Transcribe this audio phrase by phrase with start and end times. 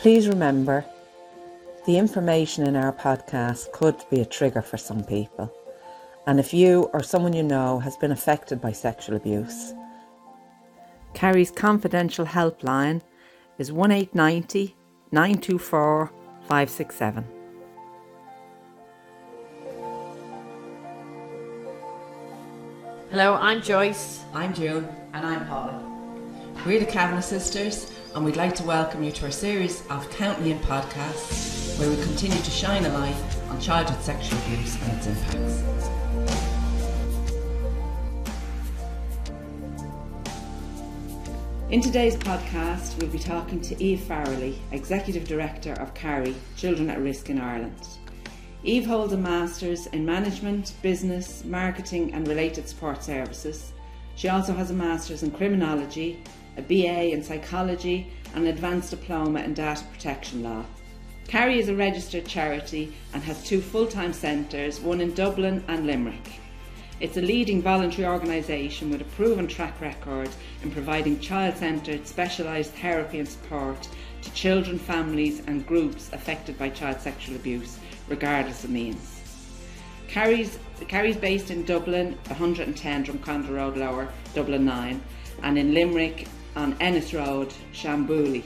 [0.00, 0.82] Please remember
[1.84, 5.52] the information in our podcast could be a trigger for some people.
[6.26, 9.74] And if you or someone you know has been affected by sexual abuse,
[11.12, 13.02] CARI's confidential helpline
[13.58, 14.74] is 1890
[15.12, 16.10] 924
[16.48, 17.24] 567.
[23.10, 24.20] Hello, I'm Joyce.
[24.32, 24.88] I'm June.
[25.12, 25.78] And I'm Paula.
[26.64, 30.50] We're the Kavanagh sisters, and we'd like to welcome you to our series of County
[30.50, 33.14] In podcasts, where we continue to shine a light
[33.48, 35.62] on childhood sexual abuse and its impacts.
[41.70, 47.00] In today's podcast, we'll be talking to Eve Farrelly, Executive Director of CARI, Children at
[47.00, 47.86] Risk in Ireland.
[48.64, 53.72] Eve holds a Master's in Management, Business, Marketing and Related Support Services.
[54.16, 56.24] She also has a Master's in Criminology,
[56.56, 60.64] a BA in Psychology, and an Advanced Diploma in Data Protection Law.
[61.28, 65.86] CARI is a registered charity and has two full time centres, one in Dublin and
[65.86, 66.40] Limerick.
[67.00, 70.28] It's a leading voluntary organisation with a proven track record
[70.62, 73.88] in providing child centred specialised therapy and support
[74.22, 79.20] to children, families, and groups affected by child sexual abuse regardless of means.
[80.08, 85.00] CARI's, CARI's based in Dublin, 110 Drumcondra Road Lower, Dublin 9,
[85.44, 88.42] and in Limerick on Ennis Road, Shambouli.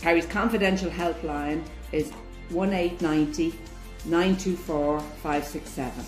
[0.00, 2.10] CARI's confidential helpline is
[2.50, 3.58] 1890
[4.06, 6.04] 924 567.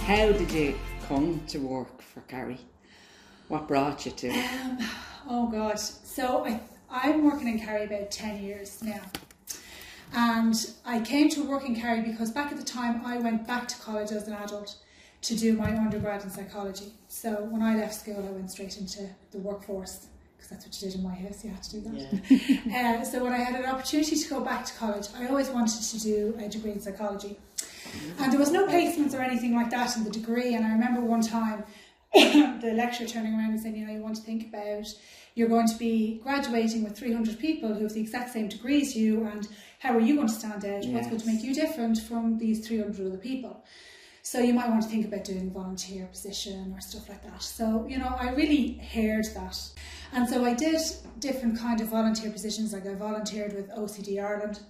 [0.00, 2.58] How did you come to work for CARI?
[3.48, 4.60] What brought you to it?
[4.62, 4.78] Um,
[5.28, 5.78] oh God.
[5.78, 9.00] So I, I'm working in CARI about 10 years now.
[10.12, 13.68] And I came to work in CARI because back at the time I went back
[13.68, 14.76] to college as an adult
[15.24, 16.92] to do my undergrad in psychology.
[17.08, 20.90] So when I left school, I went straight into the workforce because that's what you
[20.90, 21.42] did in my house.
[21.42, 22.30] You had to do that.
[22.66, 22.98] Yeah.
[23.00, 25.82] uh, so when I had an opportunity to go back to college, I always wanted
[25.82, 27.38] to do a degree in psychology.
[28.18, 30.54] And there was no placements or anything like that in the degree.
[30.54, 31.64] And I remember one time
[32.12, 34.86] the lecturer turning around and saying, you know, you want to think about
[35.34, 38.94] you're going to be graduating with 300 people who have the exact same degree as
[38.94, 39.48] you, and
[39.80, 40.84] how are you going to stand out?
[40.84, 40.94] Yes.
[40.94, 43.64] What's going to make you different from these 300 other people?
[44.26, 47.42] So you might want to think about doing a volunteer position or stuff like that.
[47.42, 49.58] So, you know, I really heard that.
[50.12, 50.80] And so I did
[51.18, 54.60] different kind of volunteer positions, like I volunteered with OCD Ireland.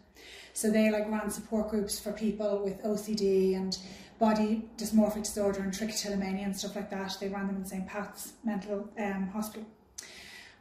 [0.55, 3.79] So they like ran support groups for people with OCD and
[4.19, 7.17] body dysmorphic disorder and trichotillomania and stuff like that.
[7.21, 7.87] They ran them in St.
[7.87, 9.69] Pat's Mental um, Hospital.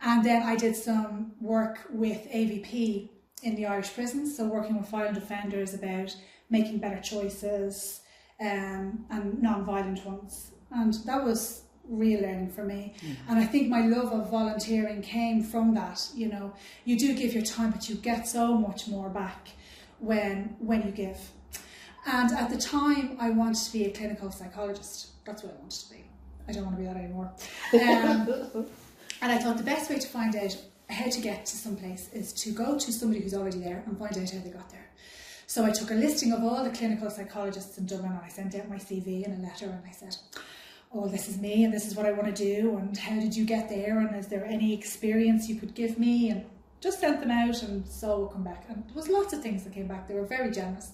[0.03, 3.09] And then I did some work with AVP
[3.41, 6.15] in the Irish prisons, so working with violent offenders about
[6.51, 8.01] making better choices
[8.43, 10.51] um, and non-violent ones.
[10.71, 12.93] And that was real learning for me.
[13.01, 13.31] Mm-hmm.
[13.31, 16.07] And I think my love of volunteering came from that.
[16.13, 16.53] You know,
[16.85, 19.49] you do give your time, but you get so much more back
[19.99, 21.19] when when you give.
[22.05, 25.23] And at the time, I wanted to be a clinical psychologist.
[25.25, 26.03] That's what I wanted to be.
[26.49, 27.31] I don't want to be that anymore.
[27.73, 28.65] Um,
[29.23, 30.53] And I thought the best way to find out
[30.89, 33.97] how to get to some place is to go to somebody who's already there and
[33.97, 34.82] find out how they got there.
[35.53, 38.55] So I took a listing of all the clinical psychologists in Dublin and I sent
[38.55, 40.15] out my CV and a letter and I said,
[40.91, 43.35] oh, this is me and this is what I want to do and how did
[43.35, 46.43] you get there and is there any experience you could give me and
[46.81, 48.65] just sent them out and so will come back.
[48.67, 50.07] And there was lots of things that came back.
[50.07, 50.93] They were very generous.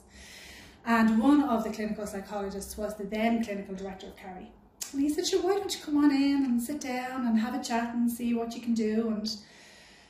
[0.85, 4.51] And one of the clinical psychologists was the then clinical director of CARI.
[4.91, 7.55] And he said, sure, why don't you come on in and sit down and have
[7.55, 9.07] a chat and see what you can do?
[9.07, 9.25] And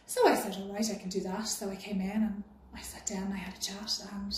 [0.07, 1.47] so I said, all right, I can do that.
[1.47, 2.43] So I came in and
[2.79, 4.35] I sat down I had a chat and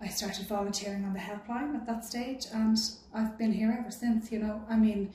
[0.00, 2.76] I started volunteering on the helpline at that stage and
[3.14, 4.62] I've been here ever since, you know.
[4.68, 5.12] I mean,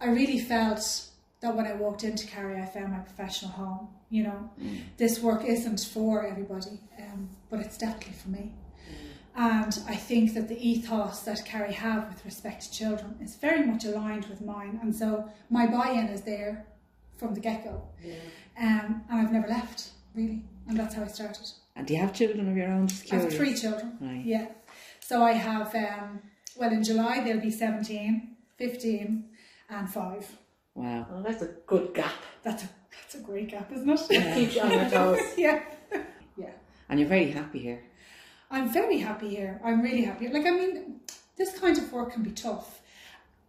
[0.00, 1.06] I really felt
[1.40, 3.88] that when I walked into CARI, I found my professional home.
[4.10, 4.80] You know, mm.
[4.96, 8.52] this work isn't for everybody, um, but it's definitely for me.
[9.36, 13.66] And I think that the ethos that CARI have with respect to children is very
[13.66, 14.80] much aligned with mine.
[14.82, 16.66] And so my buy in is there
[17.18, 17.82] from the get go.
[18.02, 18.14] Yeah.
[18.58, 20.42] Um, and I've never left, really.
[20.68, 21.48] And that's how I started.
[21.76, 22.88] And do you have children of your own?
[23.12, 23.96] I have three children.
[24.00, 24.22] Right.
[24.24, 24.46] Yeah.
[25.00, 26.20] So I have, um,
[26.56, 29.24] well, in July they'll be 17, 15,
[29.70, 30.36] and 5.
[30.74, 31.06] Wow.
[31.10, 32.12] Well, that's a good gap.
[32.42, 34.00] That's a, that's a great gap, isn't it?
[34.10, 34.34] Yeah.
[34.34, 35.20] Keeps you on your toes.
[35.36, 35.62] yeah.
[36.36, 36.50] Yeah.
[36.88, 37.82] And you're very happy here.
[38.50, 39.60] I'm very happy here.
[39.64, 40.28] I'm really happy.
[40.28, 41.00] Like, I mean,
[41.36, 42.80] this kind of work can be tough.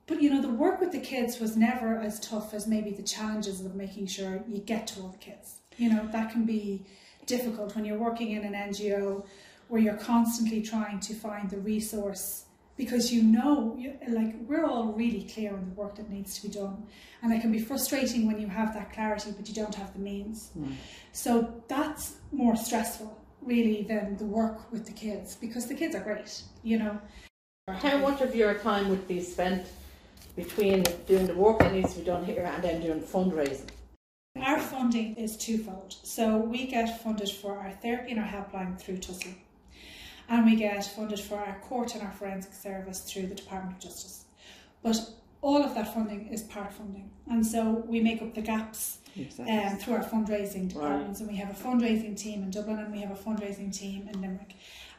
[0.08, 3.04] But you know, the work with the kids was never as tough as maybe the
[3.04, 5.58] challenges of making sure you get to all the kids.
[5.78, 6.86] You know, that can be
[7.28, 9.24] difficult when you're working in an NGO
[9.68, 12.46] where you're constantly trying to find the resource
[12.78, 16.48] because you know, you, like we're all really clear on the work that needs to
[16.48, 16.86] be done,
[17.22, 20.00] and it can be frustrating when you have that clarity but you don't have the
[20.00, 20.50] means.
[20.54, 20.74] Hmm.
[21.12, 26.04] So that's more stressful, really, than the work with the kids because the kids are
[26.04, 27.02] great, you know.
[27.68, 29.66] How much of your time would be spent
[30.36, 33.70] between doing the work that needs to be done here and then doing fundraising?
[34.44, 35.96] Our funding is twofold.
[36.04, 39.34] So we get funded for our therapy and our helpline through TUSLA.
[40.30, 43.80] And we get funded for our court and our forensic service through the Department of
[43.80, 44.26] Justice.
[44.84, 44.98] But
[45.42, 47.10] all of that funding is part funding.
[47.30, 49.00] And so we make up the gaps
[49.40, 51.20] um, through our fundraising departments.
[51.20, 54.22] And we have a fundraising team in Dublin and we have a fundraising team in
[54.22, 54.56] Limerick.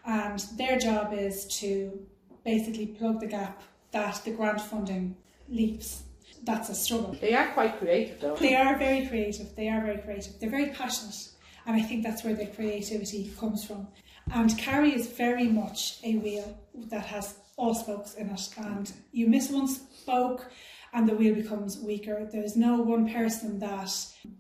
[0.06, 2.06] And their job is to
[2.44, 5.16] basically plug the gap that the grant funding
[5.48, 6.02] leaves.
[6.48, 7.14] That's a struggle.
[7.20, 8.34] They are quite creative though.
[8.36, 9.54] They are very creative.
[9.54, 10.40] They are very creative.
[10.40, 11.28] They're very passionate,
[11.66, 13.86] and I think that's where their creativity comes from.
[14.32, 16.58] And CARI is very much a wheel
[16.88, 20.50] that has all spokes in it, and you miss one spoke,
[20.94, 22.26] and the wheel becomes weaker.
[22.32, 23.90] There's no one person that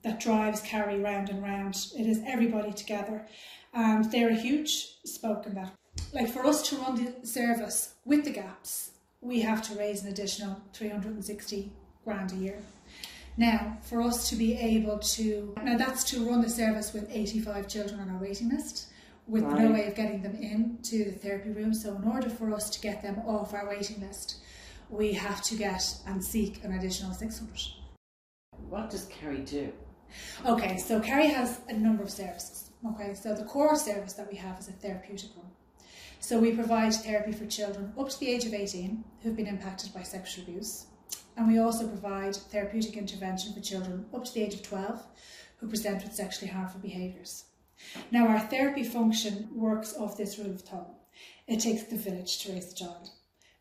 [0.02, 1.76] that drives CARI round and round.
[1.94, 3.26] It is everybody together,
[3.74, 4.72] and they're a huge
[5.04, 5.74] spoke in that.
[6.14, 10.08] Like for us to run the service with the gaps, we have to raise an
[10.08, 11.72] additional 360
[12.08, 12.58] grand a year.
[13.36, 17.68] Now, for us to be able to, now that's to run the service with 85
[17.68, 18.88] children on our waiting list,
[19.26, 21.74] with no way of getting them into the therapy room.
[21.74, 24.38] So, in order for us to get them off our waiting list,
[24.88, 27.50] we have to get and seek an additional 600.
[28.70, 29.70] What does CARI do?
[30.46, 32.70] Okay, so CARI has a number of services.
[32.92, 35.50] Okay, so the core service that we have is a therapeutic one.
[36.20, 39.92] So we provide therapy for children up to the age of 18 who've been impacted
[39.92, 40.86] by sexual abuse.
[41.38, 45.00] And we also provide therapeutic intervention for children up to the age of 12
[45.58, 47.44] who present with sexually harmful behaviours.
[48.10, 50.86] Now, our therapy function works off this rule of thumb
[51.46, 53.10] it takes the village to raise the child.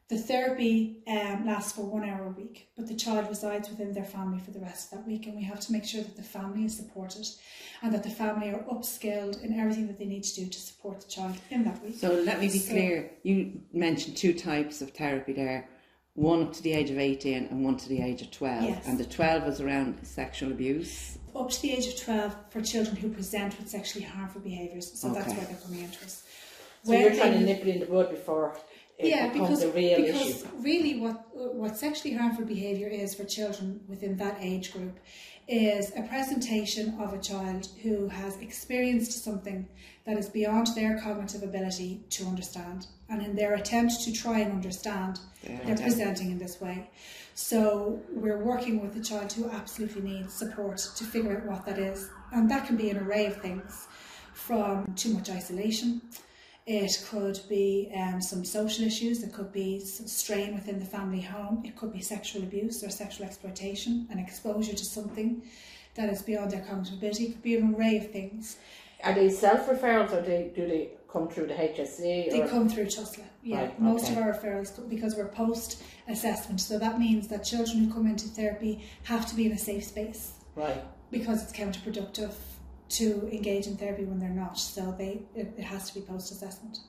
[0.09, 4.06] The therapy um, lasts for one hour a week, but the child resides within their
[4.06, 6.24] family for the rest of that week, and we have to make sure that the
[6.24, 7.27] family is supported
[7.81, 11.01] and that the family are upskilled in everything that they need to do to support
[11.01, 11.97] the child in that week.
[11.97, 13.12] So let me be So- clear.
[13.24, 15.68] You mentioned two types of therapy there.
[16.17, 18.63] One up to the age of 18 and one to the age of 12.
[18.63, 18.87] Yes.
[18.87, 21.19] And the 12 is around sexual abuse.
[21.35, 25.13] Up to the age of 12 for children who present with sexually harmful behaviours, so
[25.13, 25.37] that's Okay.
[25.37, 26.23] why they're coming into us.
[26.83, 28.57] So When you're trying they- to nip it in the bud before
[28.97, 30.47] it yeah, becomes because, a real because issue.
[30.59, 31.23] really what
[31.55, 34.97] what sexually harmful behaviour is for children within that age group
[35.47, 39.67] is a presentation of a child who has experienced something
[40.05, 42.88] that is beyond their cognitive ability to understand.
[43.09, 46.89] And in their attempt to try and understand, Yeah, they're presenting in this way.
[47.35, 51.79] So we're working with a child who absolutely needs support to figure out what that
[51.79, 52.09] is.
[52.33, 53.88] And that can be an array of things
[54.33, 56.01] from too much isolation.
[56.67, 59.23] It could be um, some social issues.
[59.23, 61.63] It could be some strain within the family home.
[61.63, 65.43] It could be sexual abuse or sexual exploitation and exposure to something
[65.95, 67.23] that is beyond their cognitive ability.
[67.27, 68.57] It could be an array of things.
[69.01, 72.31] Are they self referrals or they, do they come through the HSE?
[72.31, 73.23] They come through TUSLA.
[73.43, 76.59] Yeah, Right, most of our referrals because we're post assessment.
[76.59, 79.85] So that means that children who come into therapy have to be in a safe
[79.85, 80.83] space Right.
[81.11, 82.33] because it's counterproductive
[82.89, 84.60] to engage in therapy when they're not.
[84.60, 86.80] So they it, it has to be post assessment.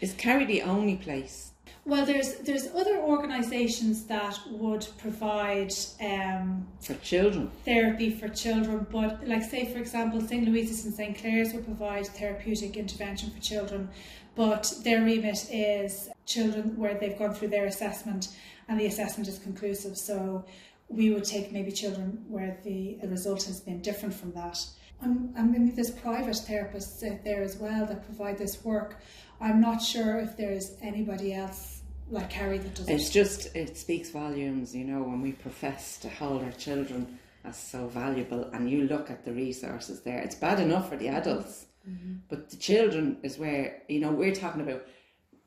[0.00, 1.52] Is CARI the only place?
[1.86, 7.50] Well, there's there's other organisations that would provide um, For children?
[7.64, 12.06] therapy for children, but like say for example, St Louise's and St Clare's will provide
[12.06, 13.88] therapeutic intervention for children,
[14.36, 18.28] but their remit is children where they've gone through their assessment
[18.68, 19.96] and the assessment is conclusive.
[19.96, 20.44] So
[20.88, 24.58] we would take maybe children where the, the result has been different from that.
[25.02, 28.96] And, and maybe there's private therapists out there as well that provide this work.
[29.40, 31.80] I'm not sure if there's anybody else
[32.10, 33.12] like CARI that does It's it.
[33.12, 37.86] just, it speaks volumes, you know, when we profess to hold our children as so
[37.86, 40.18] valuable and you look at the resources there.
[40.20, 42.16] It's bad enough for the adults, mm-hmm.
[42.28, 44.84] but the children is where, you know, we're talking about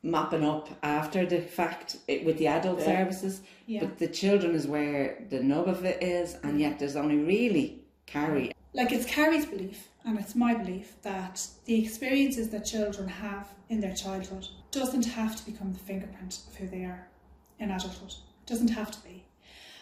[0.02, 2.84] mapping up after the fact it, with the adult Yeah.
[2.86, 3.80] services, Yeah.
[3.80, 6.58] but the children is where the nub of it is, and mm-hmm.
[6.58, 8.52] yet there's only really CARI.
[8.74, 13.80] Like it's CARI's belief and it's my belief that the experiences that children have in
[13.80, 17.08] their childhood doesn't have to become the fingerprint of who they are
[17.60, 18.10] in adulthood.
[18.10, 19.24] It doesn't have to be.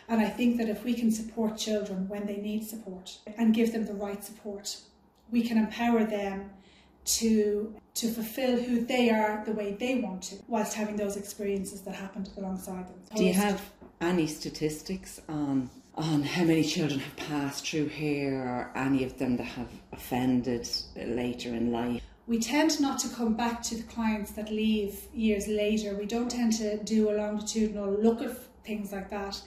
[0.09, 3.73] And I think that if we can support children when they need support and give
[3.73, 4.77] them the right support,
[5.31, 6.51] we can empower them
[7.05, 11.83] to to fulfill who they are the way they want to, whilst having those experiences
[11.83, 13.01] that happened alongside them.
[13.17, 13.71] Do you have
[14.01, 19.37] any statistics on on how many children have passed through here, or any of them
[19.37, 22.03] that have offended later in life?
[22.27, 25.95] we tend not to come back to the clients that leave years later.
[25.95, 29.43] We don't tend to do a longitudinal look at things like that.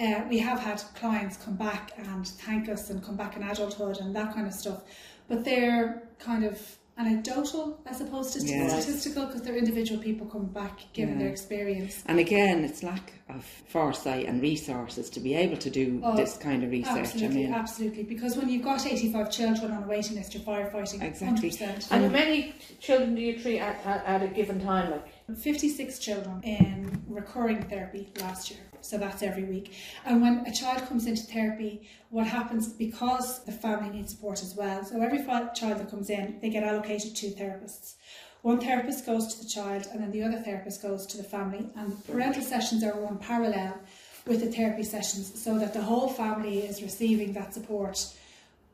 [0.00, 3.98] Uh, we have had clients come back and thank us and come back in adulthood
[3.98, 4.82] and that kind of stuff,
[5.28, 6.60] but they're kind of
[6.98, 8.84] anecdotal as opposed to Yes.
[8.84, 11.20] statistical because they're individual people coming back giving Yeah.
[11.22, 12.02] their experience.
[12.06, 16.36] And again, it's lack of foresight and resources to be able to do Oh, this
[16.36, 16.98] kind of research.
[16.98, 18.02] Absolutely, I mean, absolutely.
[18.02, 21.50] Because when you've got 85 children on a waiting list, you're firefighting Exactly.
[21.50, 21.88] 100%.
[21.90, 24.90] And how many children do you treat at, at, at a given time?
[24.90, 25.06] Like
[25.38, 28.60] 56 children in recurring therapy last year.
[28.82, 29.74] So that's every week.
[30.04, 34.54] And when a child comes into therapy, what happens because the family needs support as
[34.54, 34.84] well.
[34.84, 37.94] So every child that comes in, they get allocated two therapists.
[38.42, 41.70] One therapist goes to the child, and then the other therapist goes to the family.
[41.76, 43.80] And parental sessions are run parallel
[44.26, 48.04] with the therapy sessions so that the whole family is receiving that support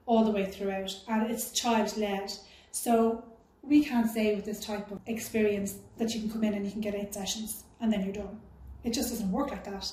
[0.06, 2.32] all the way throughout, and it's child led.
[2.72, 3.22] So
[3.62, 6.72] we can't say with this type of experience that you can come in and you
[6.72, 8.40] can get eight sessions and then you're done.
[8.88, 9.92] It just doesn't work like that.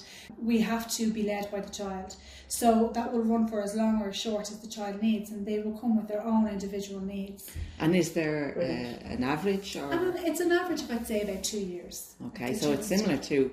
[0.51, 2.15] We have to be led by the child.
[2.47, 5.45] So that will run for as long or as short as the child needs, and
[5.45, 7.51] they will come with their own individual needs.
[7.79, 9.91] and is there uh, an average or?
[9.91, 12.15] And it's an average of, I'd say, about two years.
[12.27, 13.51] Okay, so it's similar to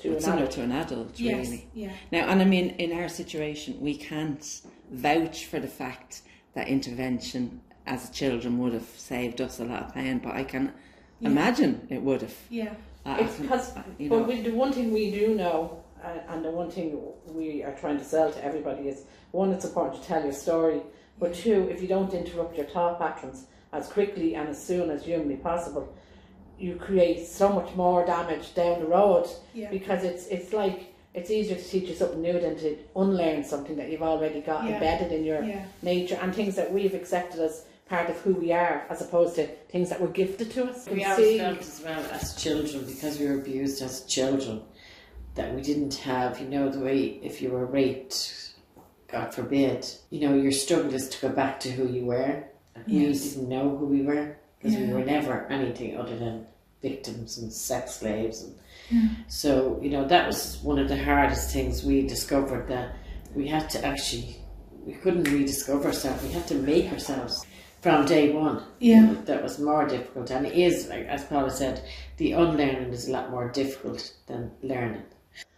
[0.00, 0.54] to an it's similar adult.
[0.56, 1.68] to an adult, Yes, really.
[1.72, 1.92] yeah.
[2.12, 4.44] Now, and I mean, in our situation, we can't
[4.90, 6.22] vouch for the fact
[6.54, 10.64] that intervention as children would have saved us a lot of pain, but I can
[11.20, 11.28] Yeah.
[11.30, 12.34] imagine it would have.
[12.50, 12.74] Yeah.
[13.06, 16.44] Uh, It's because, you but know, we, the one thing we do know, uh, and
[16.44, 20.08] the one thing we are trying to sell to everybody is one, it's important to
[20.08, 20.80] tell your story,
[21.18, 25.04] but two, if you don't interrupt your thought patterns as quickly and as soon as
[25.04, 25.94] humanly possible,
[26.58, 29.70] you create so much more damage down the road Yeah.
[29.70, 33.76] because it's it's like it's easier to teach you something new than to unlearn something
[33.76, 34.74] that you've already got Yeah.
[34.74, 35.64] embedded in your Yeah.
[35.82, 39.46] nature and things that we've accepted as part of who we are as opposed to
[39.68, 40.88] things that were gifted to us.
[40.88, 44.62] We always felt as well as children because we were abused as children
[45.34, 48.52] that we didn't have, you know, the way if you were raped,
[49.08, 52.44] God forbid, you know, your struggle is to go back to who you were.
[52.86, 53.22] Yes.
[53.24, 56.46] We didn't know who we were because we were never anything other than
[56.82, 58.42] victims and sex slaves.
[58.42, 58.54] And
[58.90, 59.08] Yeah.
[59.28, 62.96] so, you know, that was one of the hardest things we discovered that
[63.34, 64.36] we had to actually,
[64.86, 66.22] we couldn't rediscover ourselves.
[66.22, 67.44] We had to make ourselves
[67.84, 68.62] from day one.
[68.78, 68.94] Yeah.
[68.94, 70.30] You know, that was more difficult.
[70.30, 71.82] And it is, like, as Paula said,
[72.16, 75.02] the unlearning is a lot more difficult than learning.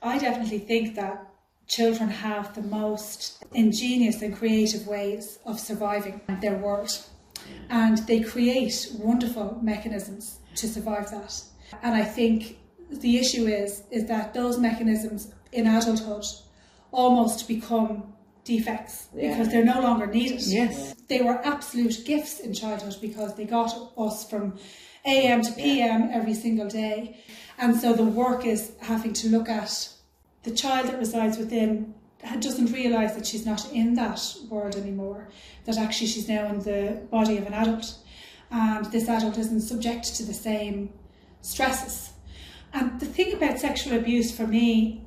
[0.02, 1.24] I definitely think that
[1.68, 6.90] children have the most ingenious and creative ways of surviving their world.
[7.70, 11.32] And they create wonderful mechanisms to survive that.
[11.84, 12.58] And I think
[12.90, 16.24] the issue is is that those mechanisms in adulthood
[16.90, 18.15] almost become
[18.46, 20.40] defects because they're no longer needed.
[20.42, 24.58] yes, They were absolute gifts in childhood because they got us from
[25.04, 27.20] AM to PM every single day.
[27.58, 29.88] And so the work is having to look at
[30.44, 31.94] the child that resides within
[32.40, 35.28] doesn't realise that she's not in that world anymore,
[35.64, 37.94] that actually she's now in the body of an adult.
[38.50, 40.92] And this adult isn't subject to the same
[41.40, 42.10] stresses.
[42.72, 45.05] And the thing about sexual abuse for me,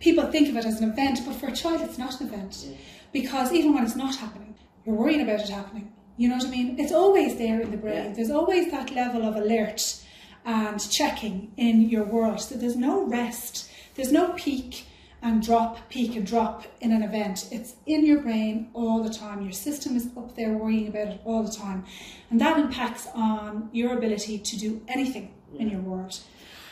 [0.00, 2.66] people think of it as an event, but for a child, it's not an event.
[3.12, 5.92] Because even when it's not happening, you're worrying about it happening.
[6.16, 6.78] You know what I mean?
[6.78, 8.06] It's always there in the brain.
[8.06, 8.12] Yeah.
[8.12, 10.02] There's always that level of alert
[10.44, 12.40] and checking in your world.
[12.40, 13.70] So there's no rest.
[13.94, 14.86] There's no peak
[15.20, 17.48] and drop, peak and drop in an event.
[17.50, 19.42] It's in your brain all the time.
[19.42, 21.84] Your system is up there worrying about it all the time.
[22.30, 26.20] And that impacts on your ability to do anything in your world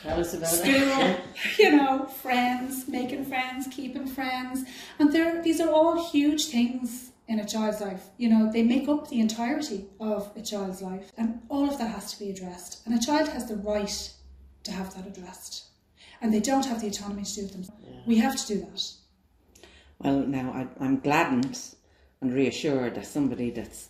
[0.06, 1.20] Tell us about school, it.
[1.58, 4.64] you know, friends, making friends, keeping friends.
[5.00, 8.04] And they're, these are all huge things in a child's life.
[8.16, 11.10] You know, they make up the entirety of a child's life.
[11.18, 12.86] And all of that has to be addressed.
[12.86, 14.12] And a child has the right
[14.62, 15.64] to have that addressed.
[16.20, 17.82] And they don't have the autonomy to do it themselves.
[18.06, 18.92] We have to do that.
[19.98, 21.58] Well, now I, I'm gladdened
[22.20, 23.88] and reassured that somebody that's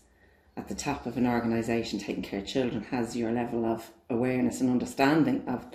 [0.57, 4.63] at the top of an organisation taking care of children has your level of awareness
[4.63, 5.67] and understanding of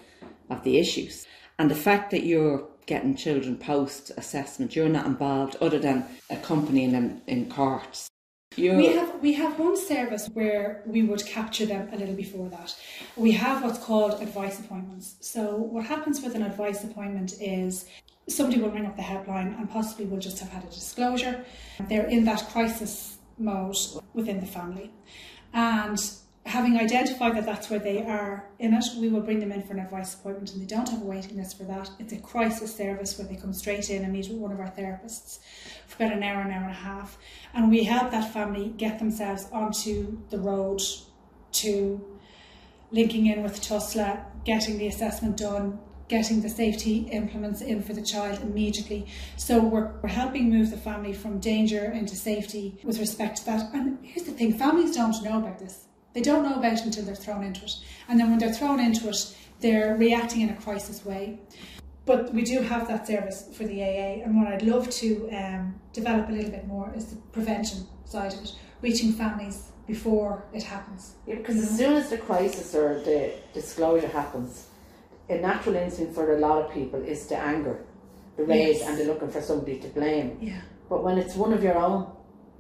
[0.52, 1.26] of the issues.
[1.58, 6.92] And the fact that you're getting children post assessment, you're not involved other than accompanying
[6.92, 8.10] them in courts.
[8.58, 12.50] You're, We have we have one service where we would capture them a little before
[12.50, 12.76] that.
[13.16, 15.16] We have what's called advice appointments.
[15.22, 17.86] So what happens with an advice appointment is
[18.28, 21.46] somebody will ring up the helpline and possibly will just have had a disclosure.
[21.88, 23.78] They're in that crisis mode
[24.14, 24.92] within the family.
[25.54, 26.00] And
[26.46, 29.74] having identified that that's where they are in it, we will bring them in for
[29.74, 31.90] an advice appointment and they don't have a waiting list for that.
[32.00, 34.72] It's a crisis service where they come straight in and meet with one of our
[34.72, 35.40] therapists
[35.88, 37.18] for about an hour, an hour and a half.
[37.54, 40.82] And we help that family get themselves onto the road
[41.54, 42.20] to
[42.92, 48.02] linking in with TUSLA, getting the assessment done, getting the safety implements in for the
[48.02, 49.08] child immediately.
[49.38, 53.74] So we're, we're helping move the family from danger into safety with respect to that.
[53.74, 55.86] And here's the thing families don't know about this.
[56.14, 57.72] They don't know about it until they're thrown into it.
[58.10, 61.40] And then when they're thrown into it, they're reacting in a crisis way.
[62.06, 65.76] But we do have that service for the AA, and what I'd love to um,
[65.94, 70.64] develop a little bit more is the prevention side of it, reaching families before it
[70.64, 71.16] happens.
[71.28, 74.68] Yeah, because as soon as the crisis or the disclosure happens,
[75.30, 77.86] a natural instinct for a lot of people is the anger,
[78.36, 78.88] the rage, Yes.
[78.90, 80.38] and they're looking for somebody to blame.
[80.42, 82.08] Yeah, But when it's one of your own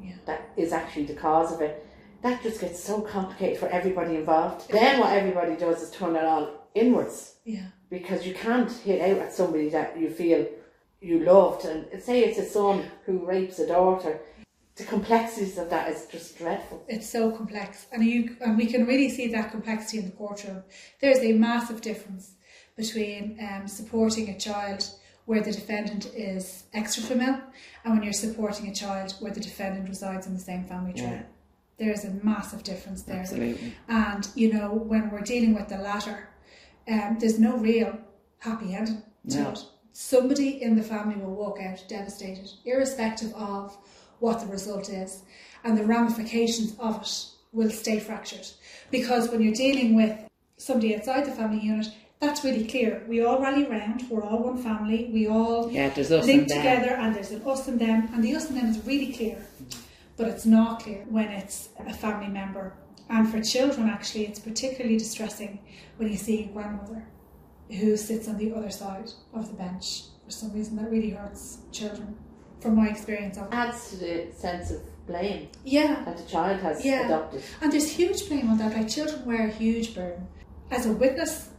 [0.02, 0.14] Yeah.
[0.26, 1.86] that is actually the cause of it,
[2.22, 4.70] that just gets so complicated for everybody involved.
[4.70, 9.22] Then what everybody does is turn it all inwards yeah, because you can't hit out
[9.22, 10.48] at somebody that you feel
[11.02, 11.66] you loved.
[11.66, 14.20] And say it's a son who rapes a daughter,
[14.76, 16.84] the complexities of that is just dreadful.
[16.88, 20.64] it's so complex, and you and we can really see that complexity in the courtroom.
[21.00, 22.36] There's a massive difference
[22.78, 24.90] between um, supporting a child
[25.26, 27.40] where the defendant is extra familial
[27.84, 31.04] and when you're supporting a child where the defendant resides in the same family tree.
[31.04, 31.24] Yeah.
[31.82, 33.22] There's a massive difference there.
[33.22, 33.74] Absolutely.
[33.90, 36.30] And you know, when we're dealing with the latter,
[36.88, 37.98] um, there's no real
[38.38, 39.50] happy ending to No.
[39.52, 39.60] it.
[39.92, 43.76] Somebody in the family will walk out devastated, irrespective of
[44.20, 45.24] what the result is,
[45.64, 48.48] and the ramifications of it will stay fractured.
[48.92, 50.16] Because when you're dealing with
[50.58, 51.88] somebody outside the family unit,
[52.20, 53.04] that's really clear.
[53.08, 57.16] We all rally round, we're all one family, we all Yeah, link and together, and
[57.16, 59.44] there's an us and them, and the us and them is really clear,
[60.22, 62.74] but it's not clear when it's a family member.
[63.10, 65.60] And for children, actually, it's particularly distressing
[65.98, 67.08] when you see a grandmother
[67.72, 70.04] who sits on the other side of the bench.
[70.26, 72.16] For some reason, that really hurts children,
[72.60, 73.54] from my experience of it.
[73.54, 77.08] Adds to the sense of blame Yeah, that the child has Yeah.
[77.08, 77.42] adopted.
[77.60, 78.78] and there's huge blame on that.
[78.78, 80.28] Like children wear a huge burden
[80.70, 81.50] as a witness,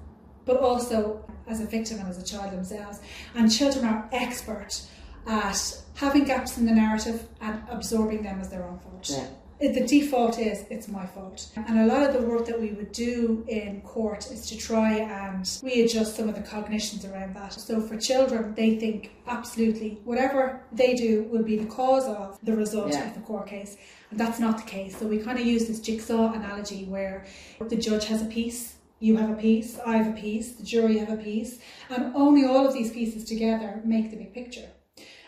[0.44, 3.00] but also as a victim and as a child themselves.
[3.34, 4.82] And children are expert
[5.26, 9.08] at having gaps in the narrative and absorbing them as their own fault.
[9.10, 9.24] Yeah.
[9.60, 11.48] It- The default is it's my fault.
[11.54, 14.94] And a lot of the work that we would do in court is to try
[14.94, 17.52] and readjust some of the cognitions around that.
[17.52, 22.56] So for children, they think absolutely whatever they do will be the cause of the
[22.56, 23.06] result Yeah.
[23.08, 23.76] of the court case.
[24.10, 24.96] And that's not the case.
[24.98, 27.24] So we kind of use this jigsaw analogy where
[27.60, 30.98] the judge has a piece, you have a piece, I have a piece, the jury
[30.98, 34.68] have a piece, and only all of these pieces together make the big picture.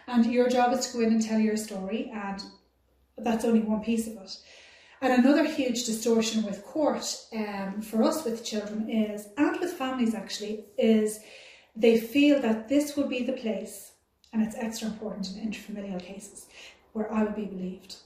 [0.06, 2.42] And your job is to go in and tell your story, and
[3.16, 4.36] that's only one piece of it.
[5.00, 10.14] And another huge distortion with court um, for us with children is, and with families
[10.14, 11.20] actually, is
[11.76, 13.92] they feel that this will be the place,
[14.32, 16.46] and it's extra important in interfamilial cases,
[16.92, 17.96] where I will be believed.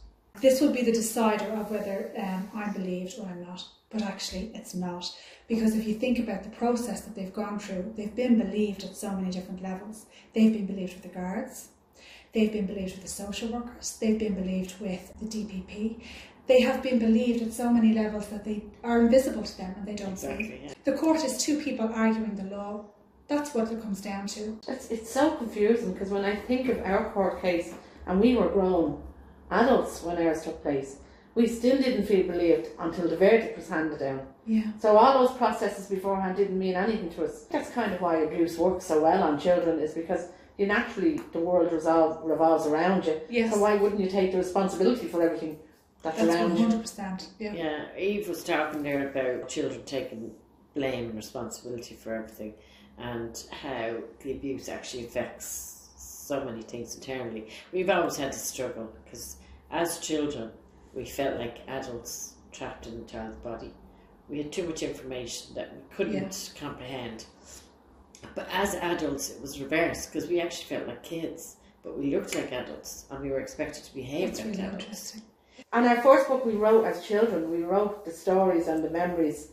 [0.40, 3.64] This will be the decider of whether um, I'm believed or I'm not.
[3.90, 5.11] But actually, it's not.
[5.48, 8.94] Because if you think about the process that they've gone through, they've been believed at
[8.94, 10.06] so many different levels.
[10.34, 11.68] They've been believed with the guards,
[12.33, 13.97] They've been believed with the social workers.
[14.01, 16.01] They've been believed with the DPP.
[16.47, 19.87] They have been believed at so many levels that they are invisible to them and
[19.87, 20.29] they don't see.
[20.29, 20.61] Exactly.
[20.64, 20.75] Yeah.
[20.85, 22.85] The court is two people arguing the law.
[23.29, 24.59] That's what it comes down to.
[24.67, 27.75] It's, it's so confusing because when I think of our court case,
[28.07, 29.03] and we were grown
[29.51, 30.97] adults when ours took place,
[31.35, 34.27] we still didn't feel believed until the verdict was handed down.
[34.47, 34.73] Yeah.
[34.81, 37.45] So all those processes beforehand didn't mean anything to us.
[37.51, 41.38] That's kind of why abuse works so well on children, is because you naturally the
[41.38, 43.21] world resolve, revolves around you.
[43.31, 43.55] Yes.
[43.55, 45.59] So why wouldn't you take the responsibility for everything
[46.03, 46.62] that's, That's around one you?
[46.68, 47.29] hundred percent.
[47.38, 47.55] Yeah.
[47.55, 50.33] Yeah, Eve was talking there about children taking
[50.75, 52.55] blame and responsibility for everything
[52.99, 57.49] and how the abuse actually affects so many things internally.
[57.73, 59.37] We've always had to struggle because
[59.71, 60.51] as children,
[60.94, 63.73] we felt like adults trapped in the child's body.
[64.29, 67.25] We had too much information that we couldn't comprehend.
[68.35, 72.35] But as adults, it was reversed because we actually felt like kids, but we looked
[72.35, 74.85] like adults and we were expected to behave That's like really adults.
[74.85, 75.22] interesting.
[75.72, 79.48] And our first book we wrote as children, we wrote the stories and the memories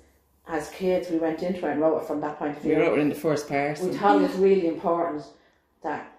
[0.48, 1.10] as kids.
[1.10, 2.76] We went into it and wrote it from that point of view.
[2.76, 3.90] We wrote it in the first person.
[3.90, 5.24] we thought it was really important
[5.84, 6.12] that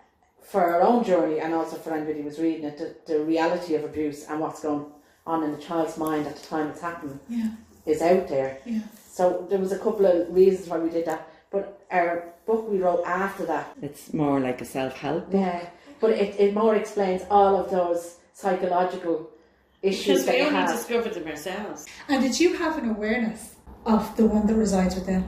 [0.43, 3.75] for our own journey and also for anybody who was reading it, the, the reality
[3.75, 4.87] of abuse and what's going
[5.27, 7.49] on in the child's mind at the time it's happening Yeah.
[7.87, 8.59] is out there.
[8.65, 8.81] Yeah.
[9.09, 11.29] So there was a couple of reasons why we did that.
[11.51, 15.33] But our book we wrote after that, It's more like a self-help.
[15.33, 15.69] yeah.
[16.01, 19.31] But it, it more explains all of those psychological
[19.83, 20.71] issues Because that we you only have.
[20.71, 21.87] discovered them ourselves.
[22.09, 23.55] And did you have an awareness
[23.87, 25.27] of the one that resides within?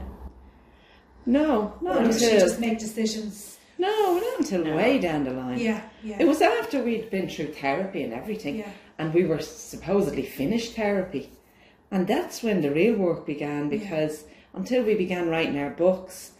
[1.25, 3.57] No, not or did you until just make decisions?
[3.77, 4.75] no, not until No.
[4.75, 5.57] way down the line.
[5.57, 5.81] Yeah.
[6.03, 6.17] Yeah.
[6.19, 8.71] It was after we'd been through therapy and everything, Yeah.
[8.97, 11.31] and we were supposedly finished therapy,
[11.91, 14.25] And that's when the real work began because
[14.59, 16.31] until we began writing our books,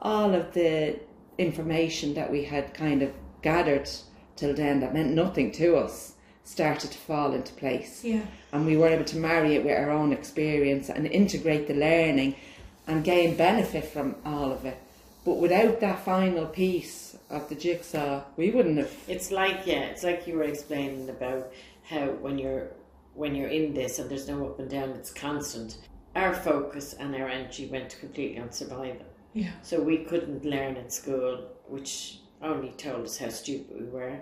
[0.00, 0.98] all of the
[1.38, 3.88] information that we had kind of gathered
[4.34, 8.02] till then that meant nothing to us started to fall into place.
[8.02, 8.22] Yeah.
[8.52, 12.34] And we were able to marry it with our own experience and integrate the learning
[12.86, 14.78] and gain benefit from all of it.
[15.24, 18.92] But without that final piece of the jigsaw, we wouldn't have.
[19.06, 21.52] It's like yeah, it's like you were explaining about
[21.84, 22.68] how when you're
[23.14, 25.76] when you're in this and there's no up and down, it's constant.
[26.14, 29.06] Our focus and our energy went completely on survival.
[29.34, 29.50] Yeah.
[29.62, 34.18] So we couldn't learn in school, which only told us how stupid we were.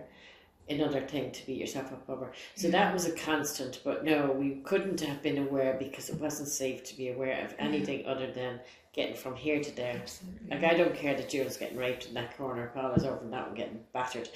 [0.68, 2.32] Another thing to beat yourself up over.
[2.56, 6.48] So that was a constant, but no, we couldn't have been aware because it wasn't
[6.48, 8.58] safe to be aware of anything other than
[8.92, 10.02] getting from here to there.
[10.50, 13.46] Like I don't care that Jules getting raped in that corner, Paula's over in that
[13.46, 14.28] one getting battered.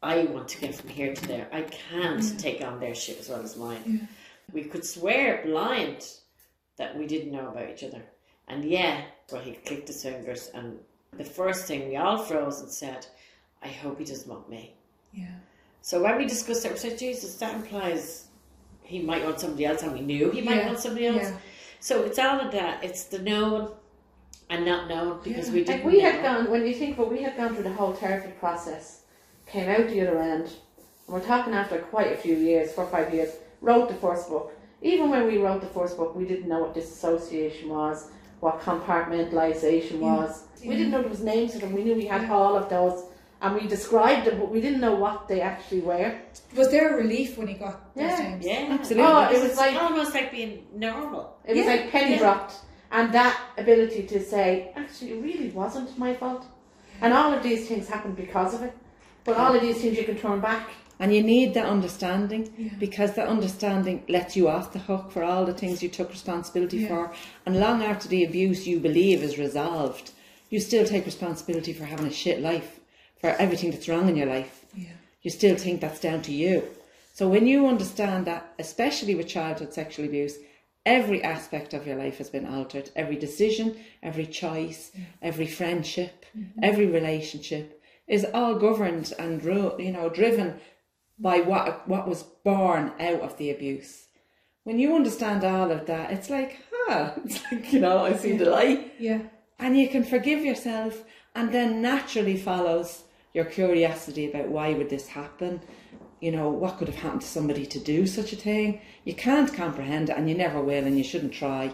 [0.00, 1.48] I want to get from here to there.
[1.52, 4.06] I can't take on their shit as well as mine.
[4.52, 6.06] We could swear blind
[6.78, 8.02] that we didn't know about each other.
[8.48, 10.78] And yeah, well, he clicked his fingers, and
[11.16, 13.06] the first thing we all froze and said,
[13.62, 14.74] I hope he doesn't want me.
[15.12, 15.26] Yeah.
[15.82, 18.28] So when we discussed it, we said, Jesus, that implies
[18.82, 21.22] he might want somebody else, and we knew he might Yeah, want somebody else.
[21.22, 21.36] yeah.
[21.80, 22.82] So it's all of that.
[22.82, 23.72] It's the known
[24.50, 25.54] and not known because Yeah.
[25.54, 26.10] we Like didn't we know.
[26.10, 29.02] had gone, when you think about we had gone through the whole therapy process,
[29.46, 30.44] came out the other end,
[31.06, 34.28] and we're talking after quite a few years, four or five years, wrote the first
[34.28, 34.52] book.
[34.82, 38.08] Even when we wrote the first book, we didn't know what disassociation was,
[38.40, 40.44] what compartmentalization was.
[40.62, 41.72] We didn't know there was names for them.
[41.72, 43.04] We knew we had all of those,
[43.40, 46.16] and we described them, but we didn't know what they actually were.
[46.54, 48.28] Was there a relief when you got those Yeah.
[48.28, 48.46] names?
[48.46, 49.04] Yeah, Absolutely.
[49.12, 51.36] Oh, it It was was like almost like being normal.
[51.44, 52.18] It was Yeah, like penny yeah.
[52.18, 52.54] dropped.
[52.90, 56.46] And that ability to say, actually, it really wasn't my fault.
[57.02, 58.72] And all of these things happened because of it.
[59.24, 60.68] But all of these things you can turn back.
[61.00, 62.70] And you need that understanding Yeah.
[62.78, 66.78] because that understanding lets you off the hook for all the things you took responsibility
[66.78, 66.88] Yeah.
[66.88, 67.12] for.
[67.46, 70.10] And long after the abuse you believe is resolved,
[70.50, 72.80] you still take responsibility for having a shit life,
[73.20, 74.64] for everything that's wrong in your life.
[74.74, 74.96] Yeah.
[75.22, 76.64] You still think that's down to you.
[77.14, 80.38] So when you understand that, especially with childhood sexual abuse,
[80.86, 82.90] every aspect of your life has been altered.
[82.96, 86.60] Every decision, every choice, every friendship, mm-hmm.
[86.62, 90.58] every relationship is all governed and you know driven
[91.18, 94.06] by what what was born out of the abuse.
[94.64, 98.36] When you understand all of that, it's like, huh, it's like you know, I see
[98.36, 99.20] the light, Yeah.
[99.58, 101.04] and you can forgive yourself,
[101.34, 103.04] and then naturally follows
[103.34, 105.60] your curiosity about why would this happen.
[106.20, 108.80] You know, what could have happened to somebody to do such a thing?
[109.04, 111.72] You can't comprehend it, and you never will, and you shouldn't try.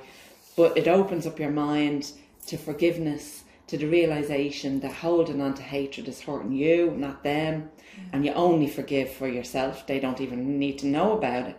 [0.56, 2.12] But it opens up your mind
[2.46, 7.70] to forgiveness, to the realization that holding on to hatred is hurting you, not them,
[8.12, 9.86] and you only forgive for yourself.
[9.86, 11.56] They don't even need to know about it.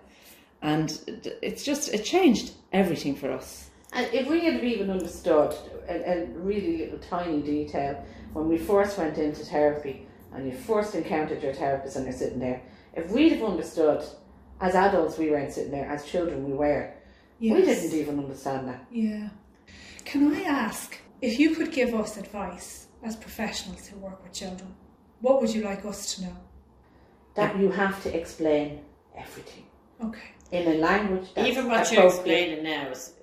[0.62, 1.00] And
[1.42, 3.70] it's just, it changed everything for us.
[3.94, 5.56] And if we had even understood
[5.88, 10.96] a, a really little tiny detail when we first went into therapy and you first
[10.96, 12.62] encountered your therapist and you're sitting there,
[12.94, 14.04] if we'd have understood,
[14.60, 16.94] as adults we weren't sitting there, as children we were,
[17.40, 18.86] we didn't even understand that.
[18.92, 19.30] Yeah.
[20.04, 24.74] Can I ask if you could give us advice as professionals who work with children?
[25.22, 26.38] What would you like us to know?
[27.36, 28.82] That you have to explain
[29.18, 29.66] everything
[30.04, 30.30] Okay.
[30.52, 32.50] in a language that's Even what you're appropriate.
[32.54, 33.14] explaining now is,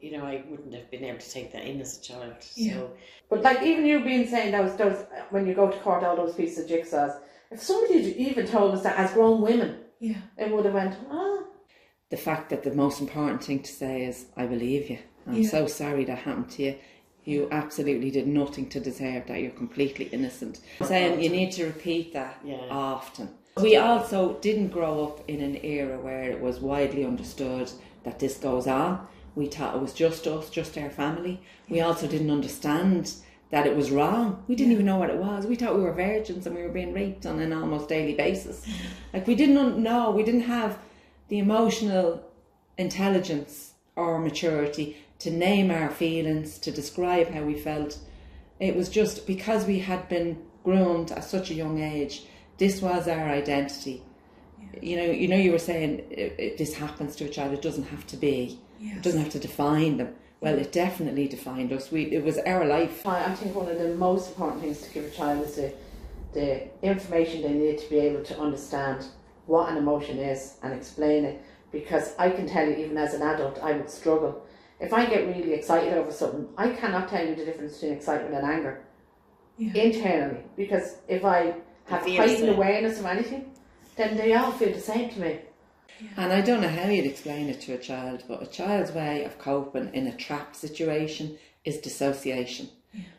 [0.00, 2.34] you know, I wouldn't have been able to take that in as a child.
[2.56, 2.74] Yeah.
[2.74, 2.90] So
[3.30, 6.34] But like even you being saying those those when you go to court all those
[6.34, 7.18] pieces of jigsaws,
[7.50, 10.18] if somebody had even told us that as grown women, Yeah.
[10.36, 11.44] it would have went, ah,
[12.10, 14.98] the fact that the most important thing to say is, I believe you.
[15.26, 15.48] I'm Yeah.
[15.48, 16.74] so sorry that happened to you.
[17.24, 19.40] You absolutely did nothing to deserve that.
[19.40, 20.60] You're completely innocent.
[20.82, 22.56] Saying you need to repeat that Yeah.
[22.70, 23.30] often.
[23.60, 27.70] We also didn't grow up in an era where it was widely understood
[28.02, 29.06] that this goes on.
[29.36, 31.40] We thought it was just us, just our family.
[31.68, 33.12] We also didn't understand
[33.50, 34.42] that it was wrong.
[34.48, 35.46] We didn't even know what it was.
[35.46, 38.66] We thought we were virgins and we were being raped on an almost daily basis.
[39.12, 40.78] Like we didn't know, we didn't have
[41.28, 42.22] the emotional
[42.76, 47.98] intelligence or maturity to name our feelings, to describe how we felt.
[48.60, 52.24] It was just because we had been groomed at such a young age.
[52.58, 54.02] This was our identity.
[54.80, 57.62] You know, you know, you were saying if, if this happens to a child, it
[57.62, 58.58] doesn't have to be.
[58.80, 58.96] Yes.
[58.96, 60.14] It doesn't have to define them.
[60.40, 61.90] Well, it definitely defined us.
[61.90, 63.06] We, it was our life.
[63.06, 65.72] I I think one of the most important things to give a child is the,
[66.32, 69.06] the information they need to be able to understand
[69.46, 71.42] what an emotion is and explain it.
[71.72, 74.44] Because I can tell you, even as an adult, I would struggle.
[74.80, 78.34] If I get really excited over something, I cannot tell you the difference between excitement
[78.34, 78.84] and anger
[79.56, 79.72] Yeah.
[79.74, 80.42] internally.
[80.56, 81.54] Because if I
[81.86, 83.52] have heightened awareness of anything,
[83.96, 85.38] then they all feel the same to me.
[86.16, 89.24] And I don't know how you'd explain it to a child, but a child's way
[89.24, 92.68] of coping in a trap situation is dissociation.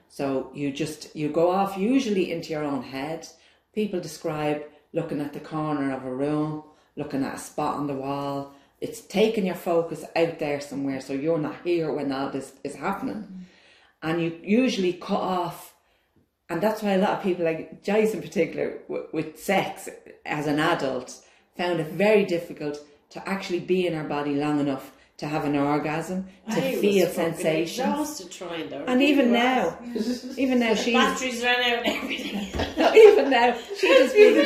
[0.10, 3.28] So you just you go off usually into your own head.
[3.74, 4.63] People describe
[4.94, 6.63] looking at the corner of a room,
[6.96, 8.54] looking at a spot on the wall.
[8.82, 12.76] It's taking your focus out there somewhere, so you're not here when all this is
[12.76, 13.42] happening, mm-hmm.
[14.04, 15.74] and you usually cut off.
[16.50, 19.90] And that's why a lot of people, like Joyce in particular, w- with sex
[20.26, 21.20] as an adult,
[21.58, 22.78] found it very difficult
[23.12, 27.08] to actually be in her body long enough to have an orgasm, to I feel
[27.08, 27.80] sensations.
[27.80, 28.84] Exhausted trying though.
[28.86, 29.78] And even now,
[30.38, 32.96] even now she's batteries ran out and everything.
[32.96, 34.44] even now she just be, The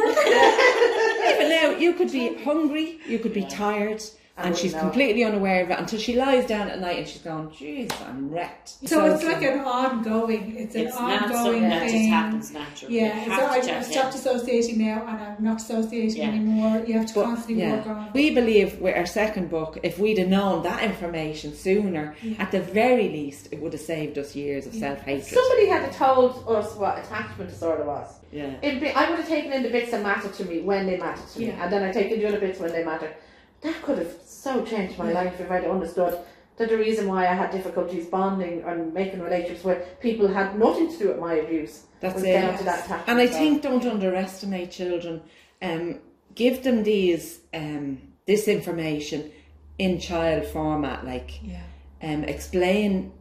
[0.00, 1.34] jurors said it wouldn't work.
[1.34, 4.02] even now you could be hungry, you could be tired,
[4.38, 7.48] and she's completely unaware of it until she lies down at night and she's going,
[7.50, 11.82] "Jeez, I'm wrecked." So it's like an ongoing, it's an It's not ongoing something that
[11.82, 12.08] just thing.
[12.10, 13.00] happens naturally.
[13.00, 16.28] Yeah, so I've, check stopped associating now and I'm not associating Yeah.
[16.28, 16.82] anymore.
[16.86, 20.18] You have to But, constantly work on we believe with our second book, if we'd
[20.18, 24.66] have known that information sooner, at the very least, it would have saved us years
[24.66, 25.26] of self hatred.
[25.26, 28.06] Somebody had told us what attachment disorder was.
[28.32, 28.50] Yeah.
[28.60, 31.28] Be, I would have taken in the bits that mattered to me when they mattered
[31.34, 33.14] to me, and then I take in the other bits when they mattered.
[33.62, 36.18] That could have so changed my life if I'd understood
[36.56, 40.90] that the reason why I had difficulties bonding and making relationships with people had nothing
[40.92, 41.84] to do with my abuse.
[42.00, 42.32] That's was it.
[42.32, 43.04] down to that.
[43.08, 43.44] And I disorder.
[43.44, 45.22] think don't underestimate children.
[45.62, 46.00] Um,
[46.34, 49.30] give them these um, this information
[49.78, 51.62] in child format, like Yeah.
[52.02, 53.12] um, explain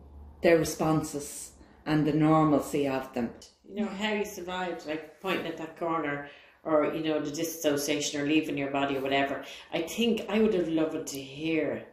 [0.42, 1.52] their responses
[1.86, 3.30] and the normalcy of them.
[3.70, 6.30] You know how you survived, like pointing at that corner,
[6.64, 9.44] or you know the dissociation or leaving your body, or whatever.
[9.74, 11.86] I think I would have loved to hear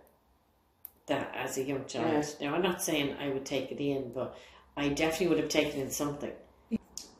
[1.07, 2.27] that as a young child.
[2.40, 4.37] Now I'm not saying I would take it in, but
[4.77, 6.33] I definitely would have taken in something.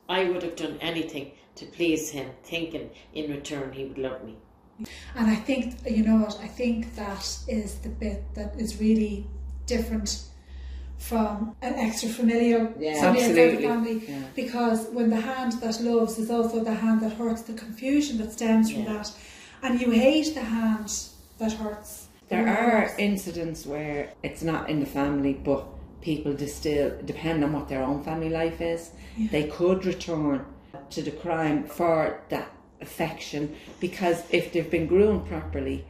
[0.07, 4.37] I would have done anything to please him, thinking in return he would love me.
[5.15, 9.25] And I think, you know what, I think that is the bit that is really
[9.65, 10.25] different
[10.97, 12.99] from an extra familial Yeah.
[12.99, 13.67] somebody outside the Absolutely.
[13.67, 14.19] family Yeah.
[14.35, 18.31] because when the hand that loves is also the hand that hurts, the confusion that
[18.31, 18.93] stems from Yeah.
[18.93, 19.11] that,
[19.63, 20.91] and you hate the hand
[21.37, 22.07] that hurts.
[22.29, 25.65] There are incidents where it's not in the family, but
[26.01, 28.91] people distill, depend on what their own family life is,
[29.31, 30.41] they could return
[30.89, 32.47] to the crime for that
[32.81, 35.85] affection because if they've been groomed properly,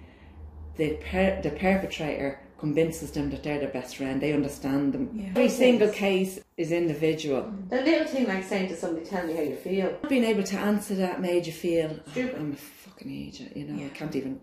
[0.78, 4.16] the per- the perpetrator convinces them that they're their best friend.
[4.20, 5.06] They understand them.
[5.14, 5.30] Yeah.
[5.36, 7.44] Every single case is individual.
[7.70, 10.46] The little thing like saying to somebody, "Tell me how you feel." Not being able
[10.54, 13.52] to answer that made you feel "Oh, I'm a fucking idiot.
[13.56, 14.40] You know, I can't even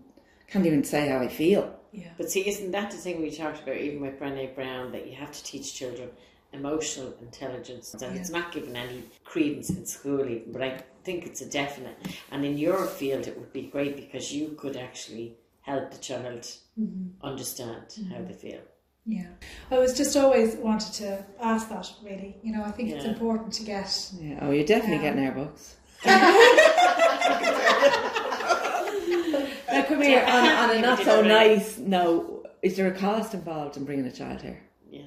[0.51, 1.63] can't even say how I feel.
[1.91, 2.11] Yeah.
[2.17, 5.15] But see, isn't that the thing we talked about even with Brené Brown that you
[5.23, 6.09] have to teach children
[6.53, 10.71] emotional intelligence and it's not given any credence in school even, but I
[11.03, 11.97] think it's a definite.
[12.31, 15.27] And in your field, it would be great because you could actually
[15.61, 16.43] help the child
[17.21, 18.61] understand how they feel.
[19.05, 19.27] Yeah,
[19.69, 21.91] I was just always wanted to ask that.
[22.03, 24.11] Really, you know, I think it's important to get.
[24.19, 24.39] Yeah.
[24.41, 25.75] Oh, you're definitely Um, getting our books.
[26.05, 26.31] now
[29.83, 32.45] come here on, on a not so nice no.
[32.61, 34.61] Is there a cost involved in bringing a child here?
[34.89, 35.01] Yeah.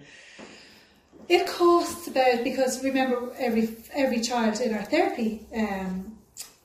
[1.28, 6.18] It costs about because remember every every child in our therapy um,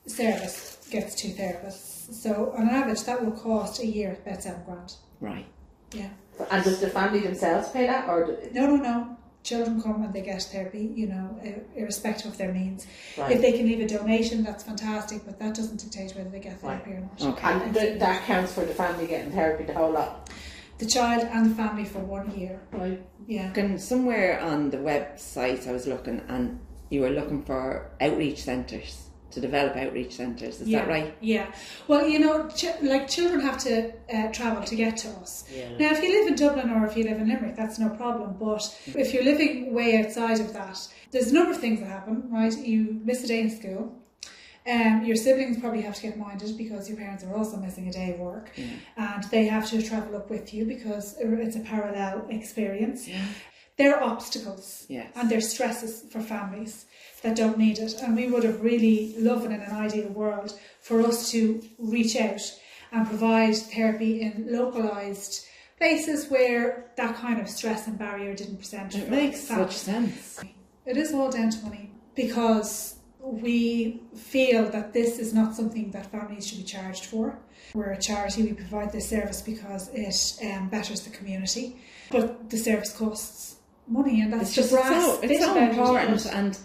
[0.06, 1.91] service gets two therapists.
[2.12, 4.94] So on average, that will cost a year about seven grand.
[5.20, 5.46] Right.
[5.92, 6.10] Yeah.
[6.50, 9.16] And does the family themselves pay that, or do, No, no, no.
[9.42, 11.36] Children come and they get therapy, you know,
[11.74, 12.86] irrespective of their means.
[13.18, 13.32] Right.
[13.32, 16.60] If they can leave a donation, that's fantastic, but that doesn't dictate whether they get
[16.60, 17.20] therapy or not.
[17.20, 17.52] Okay.
[17.52, 20.30] and th- that counts for the family getting therapy the whole lot?
[20.78, 22.60] The child and the family for one year.
[22.70, 23.04] Right.
[23.26, 23.48] Yeah.
[23.48, 29.08] Looking somewhere on the website, I was looking, and you were looking for outreach centres
[29.32, 30.60] to develop outreach centres.
[30.60, 30.80] Is yeah.
[30.80, 31.16] that right?
[31.20, 31.52] Yeah.
[31.88, 35.44] Well, you know, ch- like children have to uh, travel to get to us.
[35.52, 35.70] Yeah.
[35.78, 38.36] Now, if you live in Dublin or if you live in Limerick, that's no problem.
[38.38, 40.78] But if you're living way outside of that,
[41.10, 42.56] there's a number of things that happen, right?
[42.58, 43.98] You miss a day in school.
[44.64, 47.92] Um, your siblings probably have to get minded because your parents are also missing a
[47.92, 48.52] day of work,
[48.96, 53.06] and they have to travel up with you because it's a parallel experience.
[53.06, 53.16] There
[53.86, 55.10] are obstacles Yes.
[55.16, 56.86] and there's stresses for families
[57.22, 57.94] that don't need it.
[58.02, 62.40] And we would have really loved in an ideal world for us to reach out
[62.92, 65.46] and provide therapy in localized
[65.78, 68.94] places where that kind of stress and barrier didn't present.
[68.94, 70.40] It makes such sense.
[70.84, 76.10] It is all down to money because we feel that this is not something that
[76.10, 77.38] families should be charged for.
[77.72, 81.76] We're a charity, we provide this service because it um, betters the community,
[82.10, 83.51] but the service costs
[83.86, 86.34] money, and that's It's just the brass so, it's so important, it?
[86.34, 86.58] and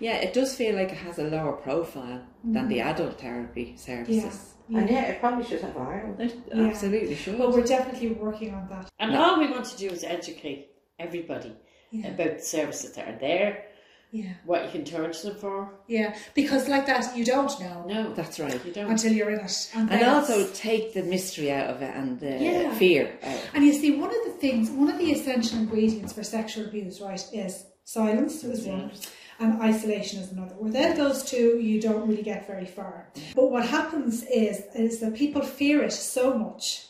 [0.00, 2.88] yeah, it does feel like it has a lower profile than the mm-hmm.
[2.88, 4.54] adult therapy services.
[4.74, 6.20] And yeah, it probably should have Ireland.
[6.20, 6.64] It Yeah.
[6.64, 7.38] absolutely should.
[7.38, 8.90] But we're definitely working on that.
[8.98, 9.22] And No.
[9.22, 11.54] all we want to do is educate everybody
[11.90, 12.08] Yeah.
[12.08, 13.64] about the services that are there,
[14.14, 14.34] Yeah.
[14.44, 15.72] what you can charge them for.
[15.88, 16.14] Yeah.
[16.34, 18.64] Because like that, you don't know No, That's right.
[18.64, 18.88] you don't.
[18.92, 19.70] until you're in it.
[19.74, 22.74] And, And also take the mystery out of it and the Yeah.
[22.76, 23.40] fear out.
[23.54, 27.00] And you see, one of the things, one of the essential ingredients for sexual abuse,
[27.00, 28.92] right, is silence is one,
[29.40, 30.54] and isolation is another.
[30.60, 33.08] Without those two, you don't really get very far.
[33.34, 36.86] But what happens is, is that people fear it so much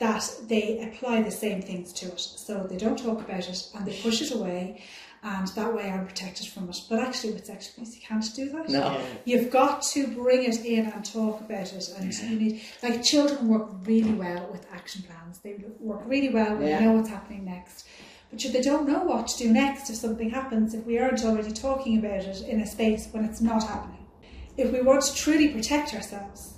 [0.00, 2.18] that they apply the same things to it.
[2.20, 4.82] So they don't talk about it and they push it away,
[5.34, 6.76] and that way I'm protected from it.
[6.88, 8.68] But actually, with sex abuse, you can't do that.
[8.68, 9.00] No.
[9.24, 13.48] You've got to bring it in and talk about it, and you need like children
[13.48, 15.40] work really well with action plans.
[15.42, 16.78] They work really well when Yeah.
[16.78, 17.86] they know what's happening next,
[18.30, 20.74] but you- they don't know what to do next if something happens.
[20.74, 24.06] If we aren't already talking about it in a space when it's not happening,
[24.56, 26.52] if we want to truly protect ourselves,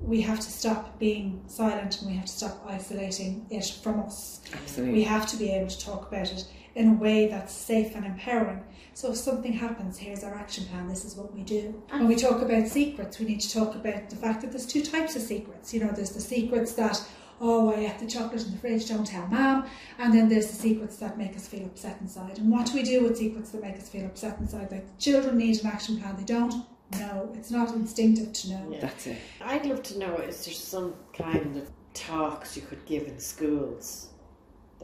[0.00, 4.40] we have to stop being silent and we have to stop isolating it from us.
[4.54, 4.94] Absolutely.
[4.94, 6.44] We have to be able to talk about it
[6.76, 8.62] in a way that's safe and empowering.
[8.92, 11.82] So if something happens, here's our action plan, this is what we do.
[11.90, 11.98] Ah.
[11.98, 14.82] When we talk about secrets, we need to talk about the fact that there's two
[14.82, 15.72] types of secrets.
[15.72, 17.02] You know, there's the secrets that,
[17.40, 19.66] oh, I ate the chocolate in the fridge, don't tell mom.
[19.98, 22.38] And then there's the secrets that make us feel upset inside.
[22.38, 24.70] And what do we do with secrets that make us feel upset inside?
[24.70, 27.32] Like children need an action plan, they don't know.
[27.34, 28.68] It's not instinctive to know.
[28.70, 28.80] Yeah.
[28.80, 29.18] That's it.
[29.40, 34.10] I'd love to know is there some kind of talks you could give in schools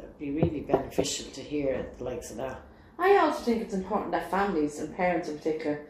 [0.03, 2.61] that would be really beneficial to hear the likes of that.
[2.99, 5.81] I also think it's important that families and parents in particular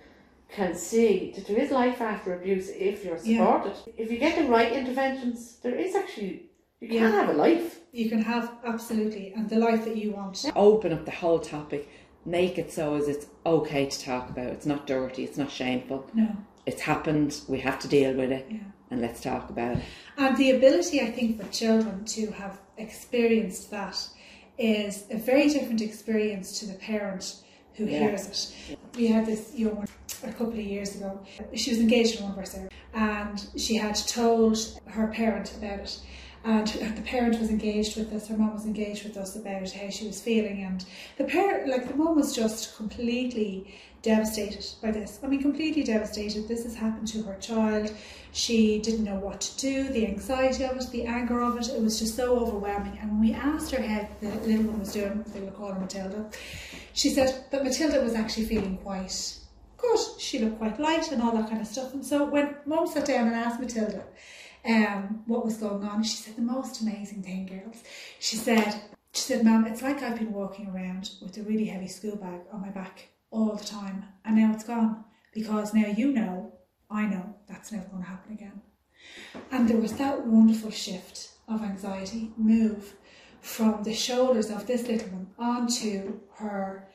[0.51, 3.39] can see that there is life after abuse if you're Yeah.
[3.39, 3.93] supported.
[3.97, 7.11] If you get the right interventions, there is actually you can Yeah.
[7.13, 7.81] have a life.
[7.93, 10.45] You can have absolutely and the life that you want.
[10.57, 11.89] Open up the whole topic.
[12.25, 14.49] Make it so as it's okay to talk about.
[14.49, 15.23] It's not dirty.
[15.25, 16.05] It's not shameful.
[16.13, 16.29] No.
[16.67, 17.41] It's happened.
[17.49, 18.59] We have to deal with it, Yeah.
[18.93, 19.83] And let's talk about it.
[20.19, 23.97] And the ability, I think, for children to have experienced that
[24.59, 27.37] is a very different experience to the parent
[27.75, 28.01] who Yeah.
[28.01, 28.27] hears
[28.69, 28.79] it.
[28.97, 29.89] We had this young one
[30.23, 31.19] a couple of years ago.
[31.55, 35.81] She was engaged in one of our services and she had told her parent about
[35.81, 35.99] it.
[36.45, 39.89] And the parent was engaged with us, her mum was engaged with us about how
[39.89, 40.63] she was feeling.
[40.65, 40.85] And
[41.17, 45.21] the parent, like the mum was just completely devastated by this.
[45.23, 46.49] I mean, completely devastated.
[46.49, 47.93] This has happened to her child.
[48.33, 51.69] She didn't know what to do, the anxiety of it, the anger of it.
[51.69, 52.99] It was just so overwhelming.
[53.01, 56.31] And when we asked her how the little one was doing, they were calling Matilda,
[56.93, 59.39] she said that Matilda was actually feeling quite
[59.79, 60.01] good.
[60.19, 61.95] She looked quite light and all that kind of stuff.
[61.95, 64.03] And so when mum sat down and asked Matilda
[64.65, 67.83] um, what was going on, she said the most amazing thing, girls.
[68.19, 68.75] She said,
[69.13, 72.41] she said, Mum, it's like I've been walking around with a really heavy school bag
[72.51, 76.53] on my back all the time, and now it's gone because now you know,
[76.91, 78.61] I know that's never going to happen again.
[79.51, 82.95] And there was that wonderful shift of anxiety move
[83.41, 86.89] from the shoulders of this little one onto her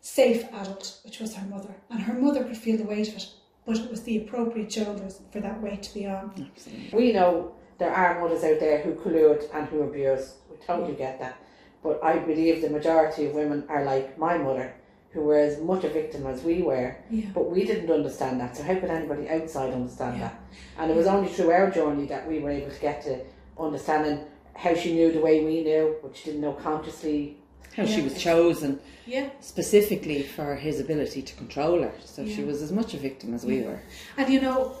[0.00, 1.74] safe adult, which was her mother.
[1.88, 3.28] And her mother could feel the weight of it,
[3.64, 6.50] but it was the appropriate shoulders for that weight to be on.
[6.92, 10.34] We know there are mothers out there who collude and who abuse.
[10.50, 11.38] We totally get that.
[11.82, 14.74] But I believe the majority of women are like my mother,
[15.12, 16.96] who were as much a victim as we were.
[17.10, 17.26] Yeah.
[17.34, 18.56] But we didn't understand that.
[18.56, 20.28] So how could anybody outside understand Yeah.
[20.28, 20.40] that?
[20.78, 23.20] And it was only through our journey that we were able to get to
[23.58, 24.20] understanding
[24.54, 27.36] how she knew the way we knew, but she didn't know consciously.
[27.76, 29.30] How she was chosen Yeah.
[29.40, 31.92] specifically for his ability to control her.
[32.04, 33.66] So she was as much a victim as we Yeah.
[33.68, 33.80] were.
[34.16, 34.72] And you know,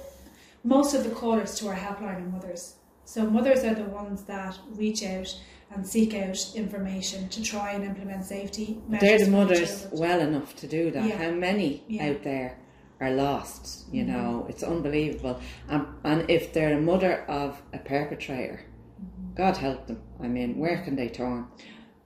[0.64, 2.74] most of the callers to our helpline are mothers.
[3.04, 5.34] So mothers are the ones that reach out
[5.74, 9.08] and seek out information to try and implement safety measures.
[9.08, 10.00] They're the mothers children.
[10.00, 11.04] well enough to do that.
[11.08, 11.16] Yeah.
[11.16, 12.08] How many Yeah.
[12.10, 12.58] out there
[13.00, 13.86] are lost?
[13.92, 14.12] You Mm-hmm.
[14.12, 15.40] know, it's unbelievable.
[15.68, 18.60] And, and if they're a mother of a perpetrator,
[19.02, 19.34] Mm-hmm.
[19.34, 20.00] God help them.
[20.22, 21.46] I mean, where can they turn?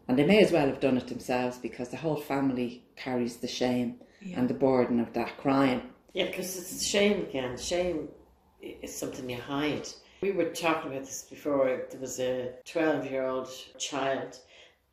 [0.08, 3.48] And they may as well have done it themselves because the whole family carries the
[3.48, 4.38] shame Yeah.
[4.38, 5.82] and the burden of that crime.
[6.14, 7.58] Yeah, because it's shame again.
[7.58, 8.08] Shame
[8.62, 9.86] is something you hide.
[10.20, 11.82] We were talking about this before.
[11.90, 13.48] There was a 12 year old
[13.78, 14.38] child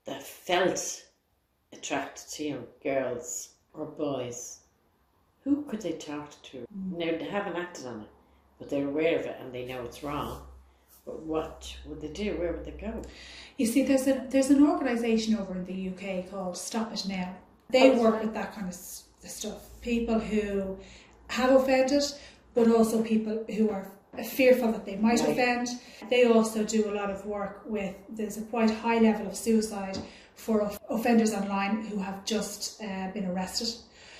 [0.06, 1.04] that felt
[1.72, 4.60] attracted to young girls or boys.
[5.44, 6.58] Who could they talk to?
[6.58, 6.98] Mm.
[6.98, 8.10] Now, they haven't acted on it,
[8.60, 10.42] but they're aware of it and they know it's wrong.
[11.06, 12.38] But what would they do?
[12.38, 13.02] Where would they go?
[13.58, 17.36] You see, there's a there's an organisation over in the UK called Stop It Now.
[17.70, 18.24] They Oh, work right.
[18.26, 19.82] with that kind of stuff.
[19.82, 20.78] People who
[21.28, 22.04] have offended,
[22.54, 23.92] but also people who are
[24.24, 25.30] fearful that they might Right.
[25.30, 25.68] offend.
[26.10, 27.96] They also do a lot of work with.
[28.10, 29.98] There's a quite high level of suicide
[30.36, 33.70] for offenders online who have just uh, been arrested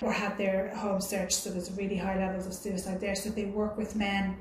[0.02, 1.34] or had their home searched.
[1.34, 3.16] So there's really high levels of suicide there.
[3.16, 4.38] So they work with men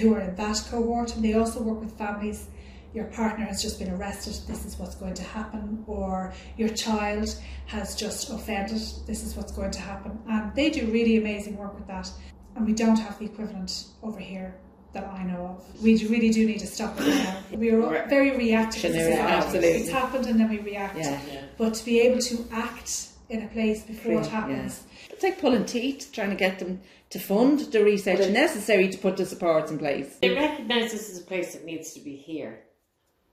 [0.00, 2.46] who are in that cohort, and they also work with families.
[2.94, 7.34] Your partner has just been arrested, this is what's going to happen, or your child
[7.66, 10.18] has just offended, this is what's going to happen.
[10.28, 12.10] And they do really amazing work with that,
[12.56, 14.54] and we don't have the equivalent over here
[14.92, 15.82] that I know of.
[15.82, 17.38] We really do need to stop it now.
[17.56, 18.84] We are very reactive.
[18.84, 19.68] as Reactionary, absolutely.
[19.70, 20.98] It's happened and then we react.
[20.98, 21.18] Yeah.
[21.32, 21.42] yeah.
[21.56, 25.40] But to be able to act in a place before it Pre- happens, It's like
[25.40, 29.16] pulling teeth, trying to get them to fund the research Well, it- necessary to put
[29.16, 30.16] the supports in place.
[30.20, 32.60] They recognise this as a place that needs to be here.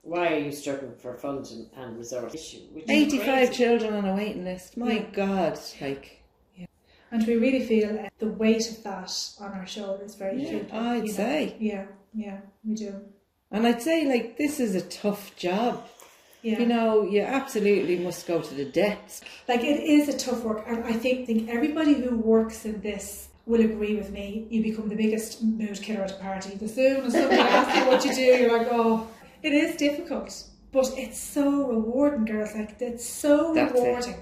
[0.02, 2.56] Why are you struggling for funds and, and resources?
[2.72, 3.54] Which 85 crazy.
[3.54, 4.78] children on a waiting list.
[4.78, 5.06] My Yeah.
[5.12, 6.19] God, like,
[7.12, 10.96] and we really feel uh, the weight of that on our shoulders very Yeah, I'd
[10.98, 11.14] you know.
[11.14, 11.56] say.
[11.60, 13.02] Yeah, yeah, we do.
[13.52, 15.88] and I'd say, like, this is a tough job.
[16.42, 16.60] Yeah.
[16.60, 19.22] You know, you absolutely must go to the depths.
[19.48, 23.28] like it is a tough work and i think, think everybody who works in this
[23.46, 27.04] will agree with me you become the biggest mood killer at a party the soon
[27.08, 29.06] as somebody asks you what you do you're like oh
[29.44, 30.32] it is difficult
[30.72, 34.16] but it's so rewarding girls like it's so That's it.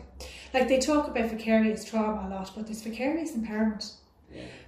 [0.58, 3.94] Like they talk about vicarious trauma a lot but there's vicarious empowerment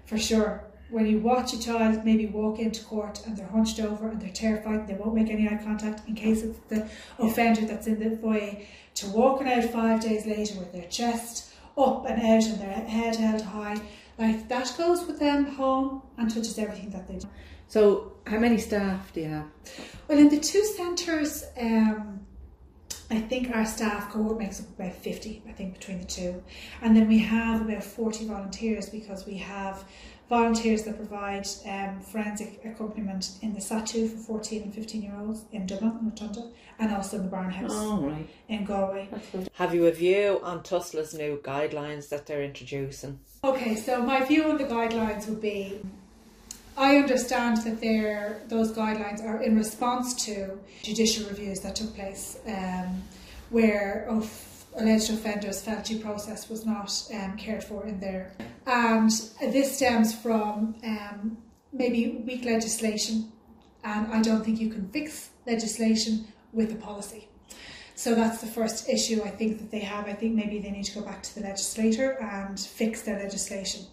[0.09, 0.63] for sure.
[0.89, 4.33] When you watch a child maybe walk into court and they're hunched over and they're
[4.33, 7.99] terrified and they won't make any eye contact in case it's the offender that's in
[7.99, 8.57] the foyer
[8.95, 13.15] to walking out five days later with their chest up and out and their head
[13.15, 13.79] held high
[14.17, 17.27] like that goes with them home and touches everything that they do.
[17.67, 19.45] So, how many staff do you have?
[20.07, 22.21] well in the two centres um,
[23.11, 26.43] I think our staff cohort makes up about 50, I think, between the two.
[26.81, 29.83] And then we have about 40 volunteers because we have
[30.29, 35.45] volunteers that provide um, forensic accompaniment in the SATU for 14 and 15 year olds
[35.51, 38.29] in Dublin, in Rotunda, and also in the Barn House Oh, right.
[38.47, 39.09] in Galway.
[39.53, 43.19] Have you a view on Tusla's new guidelines that they're introducing?
[43.43, 45.79] Okay, so my view on the guidelines would be
[46.79, 52.39] I understand that they're, those guidelines are in response to judicial reviews that took place
[52.47, 53.03] um,
[53.49, 54.31] where of
[54.77, 58.31] alleged offenders felt due process was not um, cared for in there.
[58.65, 59.11] And
[59.41, 61.37] this stems from um,
[61.73, 63.29] maybe weak legislation,
[63.83, 67.27] and I don't think you can fix legislation with a policy.
[67.95, 70.05] So that's the first issue I think that they have.
[70.05, 73.85] I think maybe they need to go back to the legislator and fix their legislation.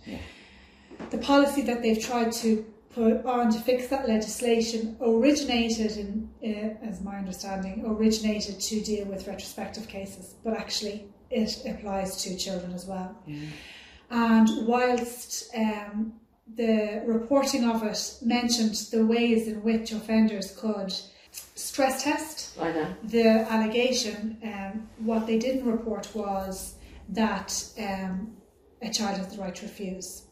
[1.11, 2.65] The policy that they've tried to
[2.97, 9.27] on to fix that legislation originated in, uh, as my understanding, originated to deal with
[9.27, 13.17] retrospective cases, but actually it applies to children as well.
[14.11, 16.15] And whilst um,
[16.55, 20.95] the reporting of it mentioned the ways in which offenders could
[21.33, 22.57] stress test
[23.05, 26.77] the allegation, um, what they didn't report was
[27.09, 28.37] that um,
[28.83, 30.23] a child has the right to refuse.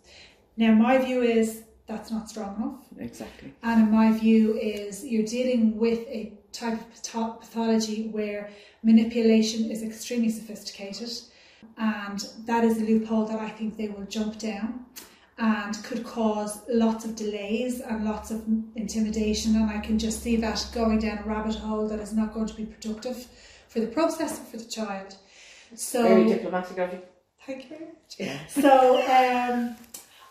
[0.56, 3.04] Now, my view is that's not strong enough.
[3.04, 3.52] Exactly.
[3.62, 8.50] And in my view is you're dealing with a type of pathology where
[8.82, 11.10] manipulation is extremely sophisticated
[11.76, 14.86] and that is a loophole that I think they will jump down
[15.36, 18.44] and could cause lots of delays and lots of
[18.76, 22.32] intimidation and I can just see that going down a rabbit hole that is not
[22.32, 23.26] going to be productive
[23.68, 25.16] for the process or for the child.
[25.74, 27.00] So Very diplomatic of you.
[27.44, 28.14] Thank you very much.
[28.18, 28.46] Yeah.
[28.46, 29.76] So um,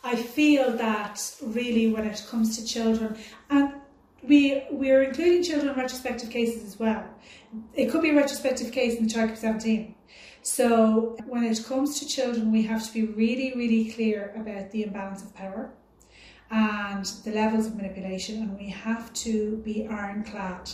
[0.03, 3.17] I feel that really when it comes to children,
[3.49, 3.73] and
[4.21, 7.05] we we are including children in retrospective cases as well.
[7.73, 9.95] It could be a retrospective case in the child group 17.
[10.41, 14.83] So when it comes to children, we have to be really, really clear about the
[14.83, 15.73] imbalance of power
[16.51, 20.69] and the levels of manipulation, and we have to be ironclad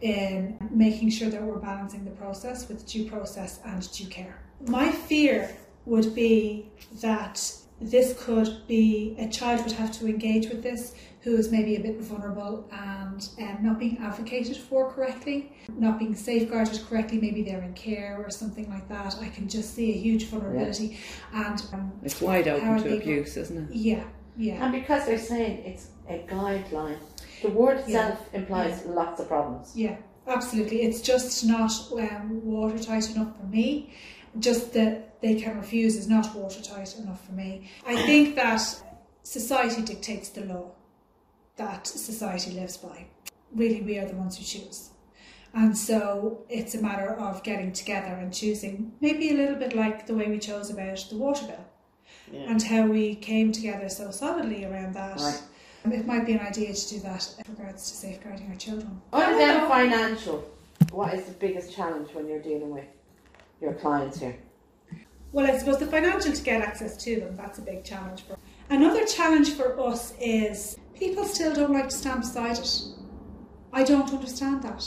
[0.00, 4.42] in making sure that we're balancing the process with due process and due care.
[4.66, 5.54] My fear
[5.84, 11.36] would be that this could be a child would have to engage with this who
[11.36, 16.80] is maybe a bit vulnerable and um, not being advocated for correctly, not being safeguarded
[16.88, 17.18] correctly.
[17.20, 19.16] Maybe they're in care or something like that.
[19.20, 20.98] I can just see a huge vulnerability,
[21.34, 23.74] and um, It's wide open to they abuse, isn't it?
[23.74, 24.04] yeah,
[24.36, 26.98] yeah, And because they're saying it's a guideline,
[27.42, 28.10] the word Yeah.
[28.10, 29.72] itself implies lots of problems.
[29.74, 29.96] yeah,
[30.28, 30.82] absolutely.
[30.82, 33.92] It's just not um, watertight enough for me.
[34.38, 37.70] Just that they can refuse is not watertight enough for me.
[37.86, 38.60] I think that
[39.22, 40.70] society dictates the law
[41.56, 43.06] that society lives by.
[43.54, 44.90] Really, we are the ones who choose.
[45.54, 50.06] And so it's a matter of getting together and choosing, maybe a little bit like
[50.06, 51.64] the way we chose about the water bill
[52.30, 52.50] Yeah.
[52.50, 55.18] and how we came together so solidly around that.
[55.18, 55.42] Right.
[55.84, 59.00] Um, It might be an idea to do that in regards to safeguarding our children.
[59.14, 60.44] Other than financial,
[60.92, 62.84] what is the biggest challenge when you're dealing with
[63.60, 64.36] your clients here?
[65.32, 68.36] Well, I suppose the financial to get access to them, that's a big challenge for
[68.68, 72.82] Another challenge for us is people still don't like to stand beside it.
[73.72, 74.84] I don't understand that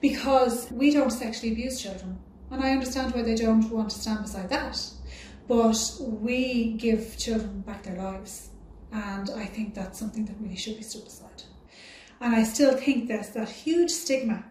[0.00, 2.18] because we don't sexually abuse children,
[2.50, 4.82] and I understand why they don't want to stand beside that.
[5.46, 8.48] But we give children back their lives,
[8.92, 11.42] and I think that's something that really should be stood beside.
[12.20, 14.42] And I still think there's that huge stigma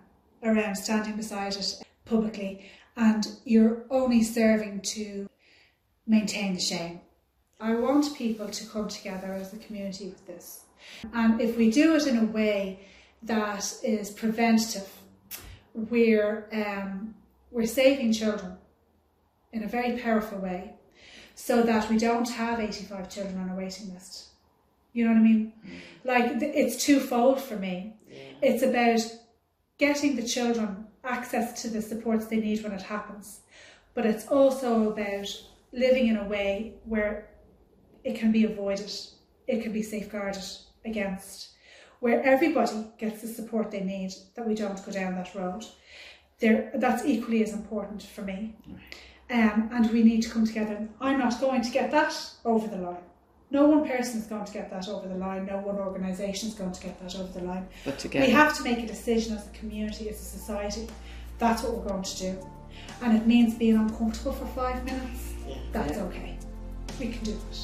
[0.43, 5.29] around standing beside it publicly, and you're only serving to
[6.07, 7.01] maintain the shame.
[7.59, 10.65] I want people to come together as a community with this.
[11.13, 12.87] And if we do it in a way
[13.23, 14.89] that is preventative,
[15.73, 17.15] we're, um,
[17.51, 18.57] we're saving children
[19.51, 20.73] in a very powerful way
[21.33, 24.29] so that we don't have 85 children on a waiting list.
[24.93, 25.53] You know what I mean?
[26.05, 27.95] Like, it's twofold for me.
[28.41, 29.01] It's about
[29.77, 33.41] getting the children access to the supports they need when it happens,
[33.93, 35.27] but it's also about
[35.71, 37.29] living in a way where
[38.03, 38.91] it can be avoided,
[39.47, 40.43] it can be safeguarded
[40.85, 41.49] against,
[41.99, 45.65] where everybody gets the support they need, that we don't go down that road.
[46.39, 48.55] There, that's equally as important for me.
[49.31, 50.87] Um, and we need to come together.
[51.01, 52.97] I'm not going to get that over the line.
[53.55, 55.45] No one person is going to get that over the line.
[55.45, 57.65] No one organisation is going to get that over the line.
[57.85, 58.25] But together.
[58.25, 60.89] We have to make a decision as a community, as a society.
[61.39, 62.49] That's what we're going to do.
[63.01, 65.35] And it means being uncomfortable for five minutes.
[65.47, 65.55] Yeah.
[65.71, 66.37] That's okay.
[66.99, 67.59] We can do it.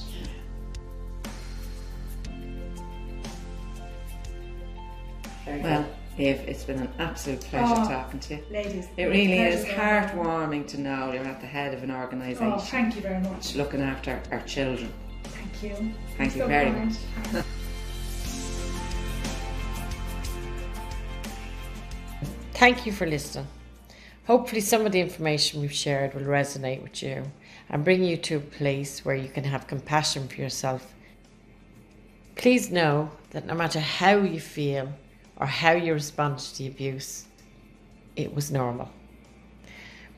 [5.43, 5.83] Very Well,
[6.17, 6.25] good.
[6.25, 8.43] Eve, it's been an absolute pleasure Oh, talking to you.
[8.49, 8.87] Ladies.
[8.95, 10.49] It really is pleasure's all mine.
[10.63, 13.55] heartwarming to know you're at the head of an organisation Oh, thank you very much.
[13.55, 14.93] looking after our children.
[15.61, 15.93] Thank you.
[16.17, 16.97] Thank You're you very kind.
[17.33, 17.45] much.
[22.53, 23.47] Thank you for listening.
[24.25, 27.23] Hopefully, some of the information we've shared will resonate with you
[27.69, 30.95] and bring you to a place where you can have compassion for yourself.
[32.35, 34.91] Please know that no matter how you feel
[35.35, 37.25] or how you respond to the abuse,
[38.15, 38.89] it was normal.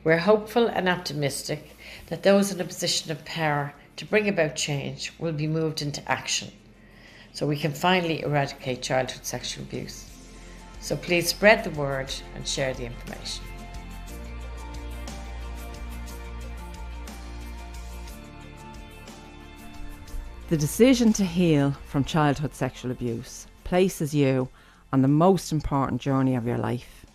[0.04, 1.76] We're hopeful and optimistic
[2.06, 6.06] that those in a position of power to bring about change will be moved into
[6.10, 6.50] action
[7.32, 10.10] so we can finally eradicate childhood sexual abuse.
[10.80, 13.44] So please spread the word and share the information.
[20.50, 24.48] The decision to heal from childhood sexual abuse places you
[24.92, 27.06] on the most important journey of your life.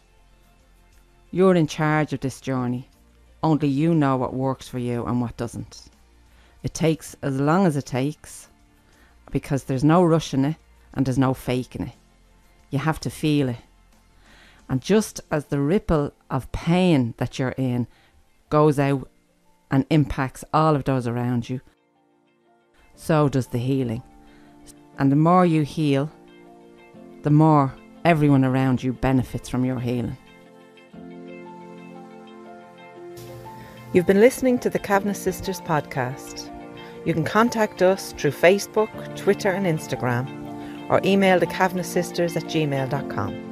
[1.32, 2.90] You're in charge of this journey.
[3.44, 5.89] Only you know what works for you and what doesn't.
[6.70, 8.48] It takes as long as it takes
[9.32, 10.58] because there's no rushing it
[10.94, 11.96] and there's no faking it.
[12.70, 13.58] You have to feel it.
[14.70, 17.88] And just as the ripple of pain that you're in
[18.52, 19.10] goes out
[19.72, 21.60] and impacts all of those around you,
[22.94, 24.04] so does the healing.
[25.00, 26.12] And the more you heal,
[27.24, 27.74] the more
[28.06, 30.18] everyone around you benefits from your healing.
[33.92, 36.49] You've been listening to the Kavanagh Sisters podcast.
[37.06, 40.28] You can contact us through Facebook, Twitter, and Instagram,
[40.90, 43.49] or email the Kavanagh Sisters at gmail.com.